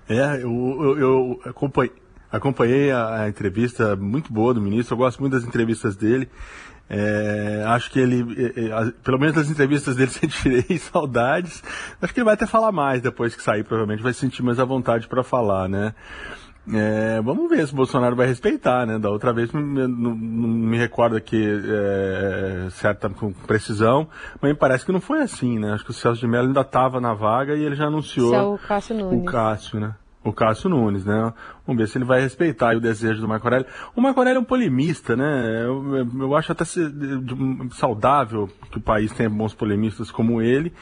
É, 0.08 0.42
eu, 0.42 0.50
eu, 0.80 0.98
eu 0.98 1.40
acompanhei, 1.44 1.92
acompanhei 2.30 2.90
a, 2.90 3.22
a, 3.22 3.28
entrevista 3.28 3.94
muito 3.94 4.32
boa 4.32 4.54
do 4.54 4.60
ministro, 4.60 4.94
eu 4.94 4.98
gosto 4.98 5.20
muito 5.20 5.34
das 5.34 5.44
entrevistas 5.44 5.96
dele. 5.96 6.30
É, 6.88 7.64
acho 7.66 7.90
que 7.90 7.98
ele, 7.98 8.24
é, 8.38 8.66
é, 8.66 8.92
pelo 9.02 9.18
menos 9.18 9.34
das 9.34 9.50
entrevistas 9.50 9.96
dele, 9.96 10.10
sentirei 10.12 10.78
saudades. 10.78 11.62
Acho 12.00 12.14
que 12.14 12.20
ele 12.20 12.24
vai 12.24 12.34
até 12.34 12.46
falar 12.46 12.72
mais 12.72 13.02
depois 13.02 13.34
que 13.34 13.42
sair, 13.42 13.64
provavelmente 13.64 14.02
vai 14.02 14.14
sentir 14.14 14.42
mais 14.42 14.58
à 14.58 14.64
vontade 14.64 15.08
para 15.08 15.22
falar, 15.22 15.68
né? 15.68 15.92
É, 16.72 17.20
vamos 17.22 17.48
ver 17.48 17.64
se 17.66 17.72
o 17.72 17.76
Bolsonaro 17.76 18.16
vai 18.16 18.26
respeitar, 18.26 18.84
né? 18.86 18.98
Da 18.98 19.08
outra 19.08 19.32
vez 19.32 19.52
não, 19.52 19.62
me 19.62 20.76
recordo 20.76 21.16
aqui 21.16 21.40
é, 21.64 22.68
certa 22.70 23.08
com 23.08 23.32
precisão, 23.32 24.08
mas 24.40 24.50
me 24.50 24.56
parece 24.56 24.84
que 24.84 24.90
não 24.90 25.00
foi 25.00 25.20
assim, 25.22 25.58
né? 25.60 25.72
Acho 25.72 25.84
que 25.84 25.90
o 25.90 25.94
Celso 25.94 26.20
de 26.20 26.26
Mello 26.26 26.48
ainda 26.48 26.62
estava 26.62 27.00
na 27.00 27.14
vaga 27.14 27.54
e 27.54 27.62
ele 27.62 27.76
já 27.76 27.86
anunciou 27.86 28.34
é 28.34 28.42
o 28.42 28.58
Cássio 28.58 28.96
Nunes. 28.96 29.22
o 29.22 29.24
Cássio, 29.24 29.78
né? 29.78 29.94
O 30.24 30.32
Cássio 30.32 30.68
Nunes, 30.68 31.04
né? 31.04 31.32
Vamos 31.64 31.80
ver 31.80 31.86
se 31.86 31.98
ele 31.98 32.04
vai 32.04 32.20
respeitar 32.20 32.76
o 32.76 32.80
desejo 32.80 33.20
do 33.20 33.28
Marco 33.28 33.46
Aurélio. 33.46 33.66
O 33.94 34.00
Marco 34.00 34.18
Aurélio 34.18 34.38
é 34.38 34.40
um 34.40 34.44
polemista, 34.44 35.14
né? 35.14 35.64
Eu, 35.64 36.04
eu 36.20 36.36
acho 36.36 36.50
até 36.50 36.64
saudável 37.70 38.48
que 38.72 38.78
o 38.78 38.80
país 38.80 39.12
tenha 39.12 39.30
bons 39.30 39.54
polemistas 39.54 40.10
como 40.10 40.42
ele. 40.42 40.72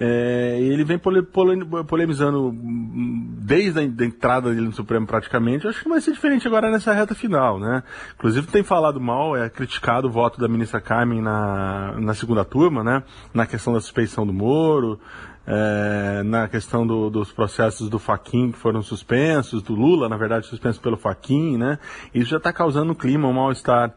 É, 0.00 0.58
ele 0.60 0.84
vem 0.84 0.98
pole, 0.98 1.22
pole, 1.22 1.64
polemizando 1.84 2.54
desde 2.54 3.80
a 3.80 3.82
entrada 3.82 4.50
dele 4.50 4.66
no 4.66 4.72
Supremo 4.72 5.06
praticamente. 5.06 5.66
Acho 5.66 5.82
que 5.82 5.88
vai 5.88 6.00
ser 6.00 6.12
diferente 6.12 6.46
agora 6.46 6.70
nessa 6.70 6.92
reta 6.92 7.14
final, 7.14 7.58
né? 7.58 7.82
Inclusive 8.14 8.46
tem 8.46 8.62
falado 8.62 9.00
mal, 9.00 9.36
é 9.36 9.48
criticado 9.50 10.06
o 10.06 10.10
voto 10.10 10.40
da 10.40 10.46
ministra 10.46 10.80
Carmen 10.80 11.20
na, 11.20 11.94
na 11.98 12.14
segunda 12.14 12.44
turma, 12.44 12.84
né? 12.84 13.02
Na 13.34 13.46
questão 13.46 13.72
da 13.72 13.80
suspeição 13.80 14.24
do 14.24 14.32
Moro, 14.32 15.00
é, 15.44 16.22
na 16.22 16.46
questão 16.46 16.86
do, 16.86 17.10
dos 17.10 17.32
processos 17.32 17.88
do 17.88 17.98
Faquin 17.98 18.52
que 18.52 18.58
foram 18.58 18.82
suspensos, 18.82 19.62
do 19.62 19.74
Lula, 19.74 20.08
na 20.08 20.16
verdade, 20.16 20.46
suspenso 20.46 20.80
pelo 20.80 20.96
Faquin, 20.96 21.56
né? 21.56 21.78
Isso 22.14 22.30
já 22.30 22.36
está 22.36 22.52
causando 22.52 22.92
um 22.92 22.94
clima, 22.94 23.26
um 23.26 23.32
mal-estar 23.32 23.94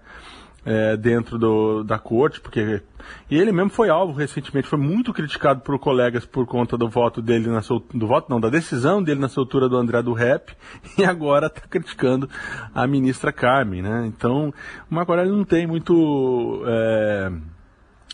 é, 0.65 0.95
dentro 0.95 1.37
do, 1.37 1.83
da 1.83 1.97
corte, 1.97 2.39
porque 2.39 2.81
e 3.29 3.37
ele 3.37 3.51
mesmo 3.51 3.71
foi 3.71 3.89
alvo 3.89 4.13
recentemente, 4.13 4.67
foi 4.67 4.77
muito 4.77 5.11
criticado 5.11 5.61
por 5.61 5.77
colegas 5.79 6.23
por 6.25 6.45
conta 6.45 6.77
do 6.77 6.87
voto 6.87 7.21
dele 7.21 7.49
na 7.49 7.61
do 7.93 8.07
voto 8.07 8.29
não, 8.29 8.39
da 8.39 8.49
decisão 8.49 9.01
dele 9.01 9.19
na 9.19 9.29
soltura 9.29 9.67
do 9.67 9.75
André 9.75 10.01
do 10.03 10.13
Rep, 10.13 10.51
e 10.97 11.03
agora 11.03 11.47
está 11.47 11.61
criticando 11.61 12.29
a 12.73 12.85
ministra 12.85 13.31
Carmen, 13.31 13.81
né? 13.81 14.05
Então, 14.05 14.53
o 14.89 14.93
Marco 14.93 15.11
Aurélio 15.11 15.35
não 15.35 15.43
tem 15.43 15.65
muito 15.65 16.63
é, 16.67 17.31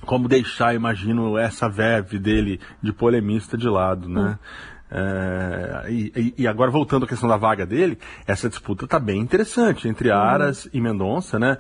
como 0.06 0.28
deixar, 0.28 0.74
imagino, 0.74 1.38
essa 1.38 1.68
verve 1.68 2.18
dele 2.18 2.60
de 2.82 2.94
polemista 2.94 3.58
de 3.58 3.68
lado, 3.68 4.08
né? 4.08 4.38
Hum. 4.42 4.77
É, 4.90 5.86
e, 5.90 6.34
e, 6.38 6.48
agora 6.48 6.72
voltando 6.72 7.04
à 7.04 7.08
questão 7.08 7.28
da 7.28 7.36
vaga 7.36 7.66
dele, 7.66 7.98
essa 8.26 8.48
disputa 8.48 8.86
está 8.86 8.98
bem 8.98 9.20
interessante 9.20 9.88
entre 9.88 10.12
Aras 10.12 10.66
uhum. 10.66 10.72
e 10.74 10.82
Mendonça, 10.82 11.38
né? 11.38 11.58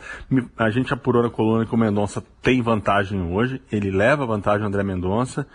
A 0.57 0.69
gente 0.69 0.93
apurou 0.93 1.21
na 1.21 1.29
coluna 1.29 1.65
que 1.65 1.75
o 1.75 1.77
Mendonça 1.77 2.23
tem 2.41 2.61
vantagem 2.61 3.21
hoje, 3.21 3.61
ele 3.69 3.91
leva 3.91 4.25
vantagem 4.25 4.61
ao 4.61 4.67
André 4.67 4.81
Mendonça, 4.81 5.45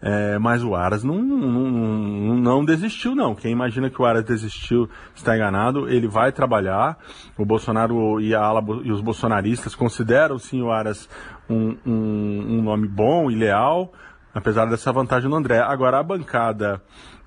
é, 0.00 0.38
mas 0.38 0.62
o 0.62 0.74
Aras 0.74 1.02
não, 1.02 1.22
não, 1.22 1.38
não, 1.38 2.36
não, 2.36 2.64
desistiu, 2.64 3.14
não. 3.14 3.34
Quem 3.34 3.50
imagina 3.50 3.88
que 3.88 4.00
o 4.00 4.04
Aras 4.04 4.24
desistiu 4.24 4.88
está 5.14 5.34
enganado, 5.34 5.88
ele 5.88 6.06
vai 6.06 6.32
trabalhar. 6.32 6.98
O 7.38 7.46
Bolsonaro 7.46 8.20
e, 8.20 8.34
ala, 8.34 8.62
e 8.84 8.92
os 8.92 9.00
bolsonaristas 9.00 9.74
consideram 9.74 10.38
sim 10.38 10.60
o 10.60 10.70
Aras 10.70 11.08
um, 11.48 11.76
um, 11.86 12.58
um 12.58 12.62
nome 12.62 12.86
bom 12.86 13.30
e 13.30 13.34
leal 13.34 13.90
apesar 14.36 14.66
dessa 14.66 14.92
vantagem 14.92 15.28
do 15.28 15.34
André. 15.34 15.58
Agora, 15.58 15.98
a 15.98 16.02
bancada 16.02 16.82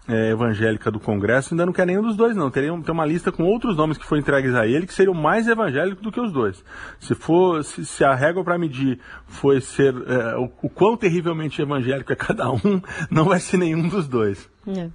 é, 0.07 0.29
evangélica 0.29 0.91
do 0.91 0.99
Congresso 0.99 1.53
ainda 1.53 1.65
não 1.65 1.73
quer 1.73 1.85
nenhum 1.85 2.03
dos 2.03 2.15
dois, 2.15 2.35
não. 2.35 2.51
Teria 2.51 2.71
tem 2.81 2.93
uma 2.93 3.05
lista 3.05 3.31
com 3.31 3.43
outros 3.43 3.75
nomes 3.75 3.97
que 3.97 4.05
foram 4.05 4.21
entregues 4.21 4.53
a 4.53 4.67
ele 4.67 4.85
que 4.85 4.93
seriam 4.93 5.13
mais 5.13 5.47
evangélicos 5.47 6.03
do 6.03 6.11
que 6.11 6.21
os 6.21 6.31
dois. 6.31 6.63
Se 6.99 7.15
for, 7.15 7.63
se, 7.63 7.85
se 7.85 8.03
a 8.03 8.13
régua 8.13 8.43
para 8.43 8.57
medir 8.57 8.99
foi 9.25 9.59
ser 9.59 9.93
é, 10.07 10.37
o, 10.37 10.51
o, 10.61 10.69
quão 10.69 10.95
terrivelmente 10.95 11.61
evangélico 11.61 12.13
é 12.13 12.15
cada 12.15 12.51
um, 12.51 12.81
não 13.09 13.25
vai 13.25 13.39
ser 13.39 13.57
nenhum 13.57 13.87
dos 13.87 14.07
dois. 14.07 14.49
É. 14.67 14.89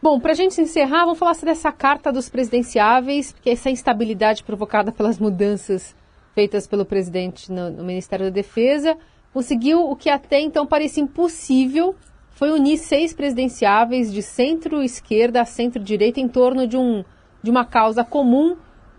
Bom, 0.00 0.20
para 0.20 0.32
a 0.32 0.34
gente 0.34 0.60
encerrar, 0.60 1.04
vamos 1.04 1.18
falar 1.18 1.34
dessa 1.42 1.72
carta 1.72 2.12
dos 2.12 2.28
presidenciáveis, 2.28 3.32
porque 3.32 3.50
essa 3.50 3.70
instabilidade 3.70 4.44
provocada 4.44 4.92
pelas 4.92 5.18
mudanças 5.18 5.96
feitas 6.34 6.66
pelo 6.66 6.84
presidente 6.84 7.50
no, 7.50 7.70
no 7.70 7.82
Ministério 7.84 8.26
da 8.26 8.30
Defesa 8.30 8.96
conseguiu 9.36 9.90
o 9.90 9.94
que 9.94 10.08
até 10.08 10.40
então 10.40 10.66
parecia 10.66 11.02
impossível, 11.02 11.94
foi 12.30 12.50
unir 12.52 12.78
seis 12.78 13.12
presidenciáveis 13.12 14.10
de 14.10 14.22
centro-esquerda 14.22 15.42
a 15.42 15.44
centro-direita 15.44 16.18
em 16.18 16.26
torno 16.26 16.66
de, 16.66 16.78
um, 16.78 17.04
de 17.42 17.50
uma 17.50 17.62
causa 17.62 18.02
comum. 18.02 18.56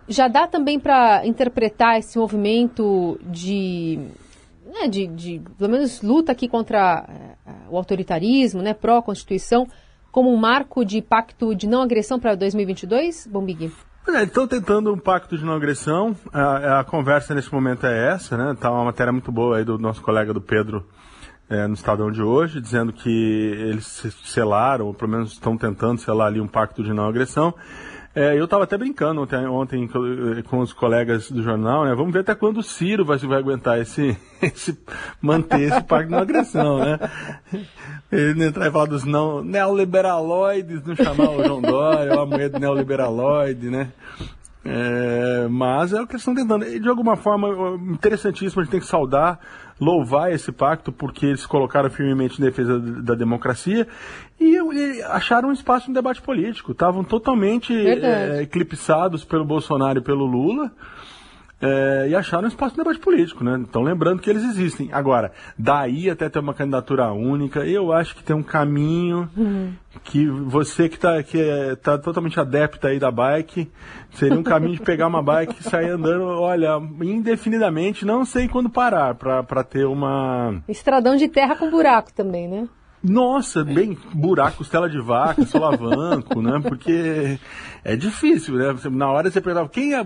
Já 0.08 0.28
dá 0.28 0.45
também 0.45 0.80
para 0.80 1.26
interpretar 1.26 1.97
esse 1.97 2.19
movimento 2.19 3.19
de, 3.23 3.97
né, 4.63 4.88
de, 4.88 5.08
de, 5.08 5.41
pelo 5.58 5.71
menos, 5.71 6.04
luta 6.04 6.34
aqui 6.34 6.47
contra 6.47 7.10
uh, 7.43 7.73
o 7.73 7.76
autoritarismo, 7.76 8.62
né, 8.62 8.76
pró-constituição, 8.76 9.67
como 10.12 10.32
um 10.32 10.38
marco 10.38 10.86
de 10.86 11.02
pacto 11.02 11.56
de 11.56 11.65
não 11.65 11.82
agressão 11.82 12.19
para 12.19 12.36
2022, 12.36 13.26
Bombig? 13.26 13.71
É, 14.09 14.23
estão 14.23 14.47
tentando 14.47 14.93
um 14.93 14.97
pacto 14.97 15.37
de 15.37 15.43
não 15.43 15.53
agressão. 15.53 16.15
A, 16.31 16.79
a, 16.79 16.83
conversa 16.83 17.35
nesse 17.35 17.53
momento 17.53 17.85
é 17.85 18.13
essa, 18.13 18.37
né? 18.37 18.55
Tá 18.59 18.71
uma 18.71 18.85
matéria 18.85 19.11
muito 19.11 19.31
boa 19.31 19.57
aí 19.57 19.65
do 19.65 19.77
nosso 19.77 20.01
colega 20.01 20.33
do 20.33 20.39
Pedro 20.39 20.85
é, 21.49 21.67
no 21.67 21.73
Estadão 21.73 22.09
de 22.09 22.21
hoje, 22.21 22.61
dizendo 22.61 22.93
que 22.93 23.09
eles 23.09 24.05
selaram, 24.23 24.87
ou 24.87 24.93
pelo 24.93 25.11
menos 25.11 25.33
estão 25.33 25.57
tentando 25.57 25.99
selar 25.99 26.27
ali 26.27 26.39
um 26.39 26.47
pacto 26.47 26.81
de 26.83 26.93
não 26.93 27.07
agressão. 27.07 27.53
É, 28.17 28.36
eu 28.36 28.45
estava 28.45 28.63
até 28.63 28.75
brincando 28.75 29.21
ontem, 29.21 29.45
ontem, 29.45 29.88
com 30.49 30.58
os 30.58 30.73
colegas 30.73 31.30
do 31.30 31.43
jornal, 31.43 31.86
né? 31.86 31.93
Vamos 31.93 32.12
ver 32.12 32.21
até 32.21 32.34
quando 32.34 32.58
o 32.58 32.63
Ciro 32.63 33.06
vai, 33.06 33.15
vai 33.19 33.38
aguentar 33.38 33.80
esse, 33.80 34.17
esse 34.41 34.75
manter 35.21 35.62
esse 35.62 35.84
pacto 35.84 36.08
de 36.10 36.15
agressão, 36.15 36.80
né? 36.80 36.97
Ele 38.12 38.43
entrar 38.43 38.65
e 38.65 38.71
falar 38.71 38.88
dos 38.88 39.03
não, 39.03 39.43
neoliberaloides, 39.43 40.84
não 40.84 40.95
chamar 40.95 41.30
o 41.30 41.43
João 41.45 41.62
Dória, 41.62 42.19
a 42.19 42.25
mulher 42.25 42.49
do 42.49 42.58
neoliberaloide, 42.58 43.69
né? 43.69 43.91
É, 44.65 45.47
mas 45.47 45.93
é 45.93 46.01
o 46.01 46.08
que 46.08 46.13
eles 46.13 46.21
estão 46.21 46.34
tentando. 46.34 46.65
E 46.65 46.80
de 46.80 46.89
alguma 46.89 47.15
forma, 47.15 47.49
interessantíssimo, 47.93 48.62
a 48.62 48.63
gente 48.63 48.71
tem 48.71 48.80
que 48.80 48.88
saudar, 48.88 49.39
louvar 49.79 50.31
esse 50.31 50.51
pacto, 50.51 50.91
porque 50.91 51.25
eles 51.25 51.45
colocaram 51.45 51.89
firmemente 51.89 52.39
em 52.41 52.45
defesa 52.45 52.79
da 52.79 53.13
democracia 53.15 53.87
e, 54.39 54.57
acharam 55.03 55.49
um 55.49 55.53
espaço 55.53 55.87
no 55.89 55.93
debate 55.93 56.21
político. 56.21 56.71
Estavam 56.71 57.03
totalmente 57.03 57.73
é, 57.73 58.41
eclipsados 58.41 59.23
pelo 59.23 59.45
Bolsonaro 59.45 59.99
e 59.99 60.01
pelo 60.01 60.25
Lula 60.25 60.71
é, 61.61 62.07
e 62.09 62.15
acharam 62.15 62.47
espaço 62.47 62.77
no 62.77 62.83
debate 62.83 62.99
político, 62.99 63.43
né? 63.43 63.57
Então 63.59 63.81
lembrando 63.81 64.21
que 64.21 64.29
eles 64.29 64.43
existem. 64.43 64.89
Agora, 64.91 65.31
daí 65.57 66.09
até 66.09 66.29
ter 66.29 66.39
uma 66.39 66.53
candidatura 66.53 67.11
única, 67.11 67.65
eu 67.65 67.91
acho 67.91 68.15
que 68.15 68.23
tem 68.23 68.35
um 68.35 68.43
caminho 68.43 69.29
uhum. 69.35 69.73
que 70.03 70.27
você 70.27 70.87
que 70.87 70.95
está 70.95 71.21
que 71.23 71.41
é, 71.41 71.75
tá 71.75 71.97
totalmente 71.97 72.39
adepta 72.39 72.89
aí 72.89 72.99
da 72.99 73.09
bike, 73.09 73.71
seria 74.11 74.37
um 74.37 74.43
caminho 74.43 74.75
de 74.75 74.81
pegar 74.81 75.07
uma 75.07 75.23
bike 75.23 75.59
e 75.59 75.63
sair 75.63 75.89
andando, 75.89 76.25
olha, 76.25 76.79
indefinidamente, 77.01 78.05
não 78.05 78.23
sei 78.23 78.47
quando 78.47 78.69
parar, 78.69 79.15
para 79.15 79.63
ter 79.63 79.85
uma... 79.85 80.61
Estradão 80.67 81.15
de 81.15 81.27
terra 81.27 81.55
com 81.55 81.71
buraco 81.71 82.13
também, 82.13 82.47
né? 82.47 82.67
Nossa, 83.03 83.63
bem 83.63 83.97
buraco, 84.13 84.57
costela 84.57 84.89
de 84.89 84.99
vaca, 84.99 85.45
solavanco, 85.45 86.41
né? 86.41 86.60
Porque 86.62 87.39
é 87.83 87.95
difícil, 87.95 88.55
né? 88.55 88.75
Na 88.91 89.10
hora 89.10 89.29
você 89.29 89.39
perguntava, 89.39 89.69
quem 89.69 89.93
é, 89.93 90.03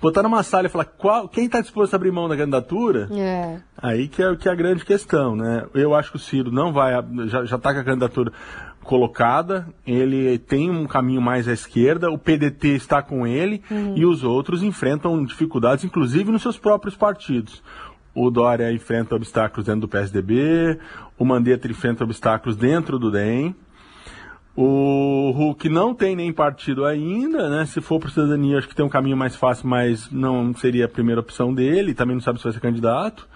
botar 0.00 0.22
numa 0.22 0.42
sala 0.42 0.66
e 0.66 0.70
falar 0.70 0.84
qual, 0.84 1.28
quem 1.28 1.46
está 1.46 1.60
disposto 1.60 1.94
a 1.94 1.96
abrir 1.96 2.12
mão 2.12 2.28
da 2.28 2.36
candidatura, 2.36 3.08
é. 3.12 3.58
aí 3.76 4.06
que 4.06 4.22
é, 4.22 4.36
que 4.36 4.48
é 4.48 4.52
a 4.52 4.54
grande 4.54 4.84
questão, 4.84 5.34
né? 5.34 5.64
Eu 5.74 5.94
acho 5.94 6.10
que 6.10 6.16
o 6.16 6.20
Ciro 6.20 6.52
não 6.52 6.72
vai, 6.72 6.92
já 7.26 7.56
está 7.56 7.72
com 7.72 7.80
a 7.80 7.84
candidatura 7.84 8.32
colocada, 8.82 9.68
ele 9.86 10.38
tem 10.38 10.70
um 10.70 10.86
caminho 10.86 11.20
mais 11.20 11.46
à 11.46 11.52
esquerda, 11.52 12.10
o 12.10 12.18
PDT 12.18 12.68
está 12.68 13.02
com 13.02 13.26
ele 13.26 13.62
uhum. 13.70 13.94
e 13.96 14.04
os 14.04 14.24
outros 14.24 14.62
enfrentam 14.62 15.24
dificuldades, 15.24 15.84
inclusive 15.84 16.30
nos 16.30 16.42
seus 16.42 16.58
próprios 16.58 16.96
partidos. 16.96 17.62
O, 18.26 18.30
Dória 18.30 18.72
enfrenta 18.72 19.14
obstáculos 19.14 19.66
dentro 19.66 19.82
do 19.82 19.88
PSDB, 19.88 20.78
o 21.18 21.24
Mandetta 21.24 21.68
enfrenta 21.68 22.04
obstáculos 22.04 22.56
dentro 22.56 22.98
do 22.98 23.10
DEM. 23.10 23.54
O 24.56 25.30
Hulk 25.30 25.68
não 25.68 25.94
tem 25.94 26.16
nem 26.16 26.32
partido 26.32 26.84
ainda, 26.84 27.48
né? 27.48 27.64
Se 27.66 27.80
for 27.80 28.00
para 28.00 28.10
cidadania, 28.10 28.58
acho 28.58 28.68
que 28.68 28.74
tem 28.74 28.84
um 28.84 28.90
caminho 28.90 29.16
mais 29.16 29.36
fácil, 29.36 29.68
mas 29.68 30.10
não 30.10 30.52
seria 30.54 30.86
a 30.86 30.88
primeira 30.88 31.20
opção 31.20 31.54
dele. 31.54 31.94
Também 31.94 32.16
não 32.16 32.20
sabe 32.20 32.38
se 32.38 32.44
vai 32.44 32.52
ser 32.52 32.60
candidato. 32.60 33.26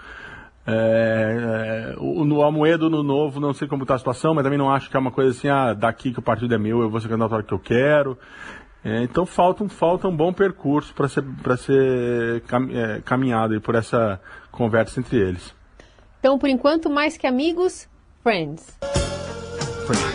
É, 0.67 1.93
é, 1.93 1.95
o, 1.99 2.25
no 2.25 2.43
Almoedo, 2.43 2.89
no 2.89 3.03
Novo, 3.03 3.39
não 3.39 3.53
sei 3.53 3.69
como 3.69 3.83
está 3.85 3.95
a 3.95 3.99
situação, 3.99 4.35
mas 4.35 4.45
também 4.45 4.59
não 4.59 4.71
acho 4.71 4.91
que 4.91 4.97
é 4.97 5.01
uma 5.01 5.11
coisa 5.11 5.31
assim, 5.31 5.49
ah, 5.49 5.75
daqui 5.75 6.13
que 6.13 6.19
o 6.19 6.23
partido 6.23 6.55
é 6.55 6.59
meu, 6.59 6.81
eu 6.81 6.89
vou 6.89 7.01
ser 7.01 7.09
candidato 7.09 7.45
que 7.45 7.55
eu 7.55 7.59
quero. 7.59 8.19
É, 8.83 9.03
então 9.03 9.25
falta 9.25 9.65
um, 9.65 9.69
falta 9.69 10.07
um 10.07 10.15
bom 10.15 10.33
percurso 10.33 10.95
para 10.95 11.09
ser, 11.09 11.25
ser 11.57 12.43
cam, 12.43 12.69
é, 12.71 13.01
caminhado 13.03 13.59
por 13.61 13.75
essa 13.75 14.21
conversa 14.55 15.01
entre 15.01 15.19
eles. 15.19 15.55
Então, 16.21 16.39
por 16.39 16.49
enquanto, 16.49 16.89
mais 16.89 17.17
que 17.17 17.27
amigos, 17.27 17.89
friends. 18.23 18.79
friends. 19.87 20.14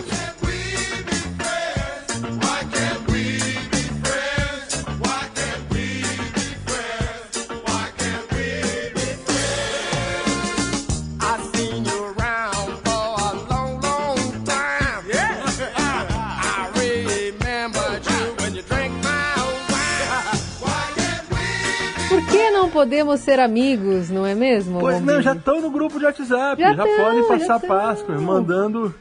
Podemos 22.80 23.20
ser 23.20 23.42
amigos, 23.42 24.10
não 24.10 24.26
é 24.26 24.34
mesmo? 24.34 24.80
Pois 24.80 25.02
não, 25.02 25.22
já 25.22 25.34
estão 25.34 25.60
no 25.60 25.70
grupo 25.70 26.00
de 26.00 26.06
WhatsApp, 26.06 26.62
já, 26.62 26.74
já 26.74 26.86
tão, 26.86 26.96
podem 26.96 27.28
passar 27.28 27.60
já 27.60 27.68
Páscoa, 27.68 28.16
mandando, 28.16 28.96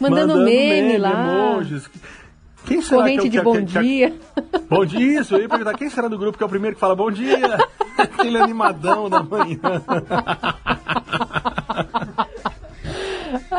mandando, 0.00 0.26
mandando 0.26 0.44
meme, 0.44 0.82
meme 0.82 0.98
lá. 0.98 1.12
Emojis. 1.12 1.88
Quem 2.66 2.82
será 2.82 3.02
Corrente 3.02 3.20
que 3.20 3.26
é 3.28 3.30
de 3.30 3.38
que, 3.38 3.44
bom 3.44 3.62
dia. 3.62 4.14
bom 4.68 4.84
dia, 4.84 5.20
isso. 5.20 5.36
Eu 5.36 5.42
ia 5.42 5.48
perguntar 5.48 5.78
quem 5.78 5.88
será 5.88 6.08
do 6.08 6.18
grupo 6.18 6.36
que 6.36 6.42
é 6.42 6.46
o 6.46 6.50
primeiro 6.50 6.74
que 6.74 6.80
fala 6.80 6.96
bom 6.96 7.08
dia. 7.08 7.56
Aquele 7.96 8.36
animadão 8.36 9.08
da 9.08 9.22
manhã. 9.22 9.60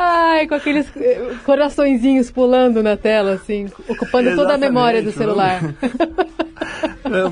Ai, 0.03 0.47
com 0.47 0.55
aqueles 0.55 0.91
coraçõezinhos 1.45 2.31
pulando 2.31 2.81
na 2.81 2.97
tela, 2.97 3.33
assim, 3.33 3.65
ocupando 3.87 4.29
Exatamente, 4.29 4.35
toda 4.35 4.53
a 4.55 4.57
memória 4.57 5.03
do 5.03 5.11
celular. 5.11 5.61
É, 7.03 7.23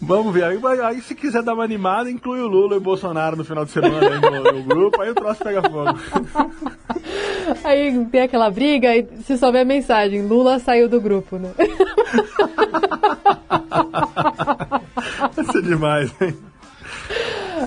vamos 0.00 0.34
ver. 0.34 0.42
Aí, 0.42 0.58
aí, 0.82 1.00
se 1.02 1.14
quiser 1.14 1.42
dar 1.42 1.54
uma 1.54 1.62
animada, 1.62 2.10
inclui 2.10 2.40
o 2.40 2.48
Lula 2.48 2.74
e 2.74 2.78
o 2.78 2.80
Bolsonaro 2.80 3.36
no 3.36 3.44
final 3.44 3.64
de 3.64 3.70
semana 3.70 4.18
no, 4.18 4.52
no, 4.52 4.62
grupo, 4.64 5.00
aí 5.00 5.10
o 5.10 5.14
troço 5.14 5.44
pega 5.44 5.62
fogo. 5.62 5.96
Aí 7.62 8.04
tem 8.06 8.22
aquela 8.22 8.50
briga 8.50 8.96
e 8.96 9.06
se 9.24 9.36
souber 9.36 9.62
a 9.62 9.64
mensagem, 9.64 10.26
Lula 10.26 10.58
saiu 10.58 10.88
do 10.88 11.00
grupo, 11.00 11.36
né? 11.36 11.52
Vai 15.36 15.44
ser 15.44 15.62
demais, 15.62 16.12
hein? 16.20 16.34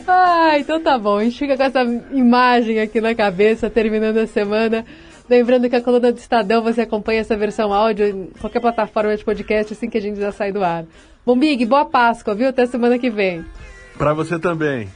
Ah, 0.08 0.58
então 0.58 0.82
tá 0.82 0.98
bom. 0.98 1.18
A 1.18 1.24
gente 1.24 1.38
fica 1.38 1.56
com 1.56 1.64
essa 1.64 1.84
imagem 2.12 2.80
aqui 2.80 3.00
na 3.00 3.14
cabeça, 3.14 3.70
terminando 3.70 4.18
a 4.18 4.28
semana. 4.28 4.86
Lembrando 5.30 5.70
que 5.70 5.76
a 5.76 5.82
coluna 5.82 6.12
do 6.12 6.18
Estadão 6.18 6.62
você 6.62 6.82
acompanha 6.82 7.22
essa 7.22 7.38
versão 7.38 7.74
áudio 7.74 8.08
em 8.08 8.26
qualquer 8.40 8.60
plataforma 8.60 9.16
de 9.16 9.24
podcast 9.24 9.74
assim 9.74 9.90
que 9.90 9.98
a 9.98 10.02
gente 10.02 10.20
já 10.20 10.32
sai 10.32 10.52
do 10.52 10.64
ar. 10.64 10.86
Bom, 11.26 11.38
Big, 11.38 11.66
boa 11.66 11.86
Páscoa, 11.86 12.36
viu? 12.36 12.50
Até 12.50 12.66
semana 12.66 13.00
que 13.00 13.10
vem. 13.10 13.46
Para 13.98 14.14
você 14.14 14.38
também. 14.38 14.90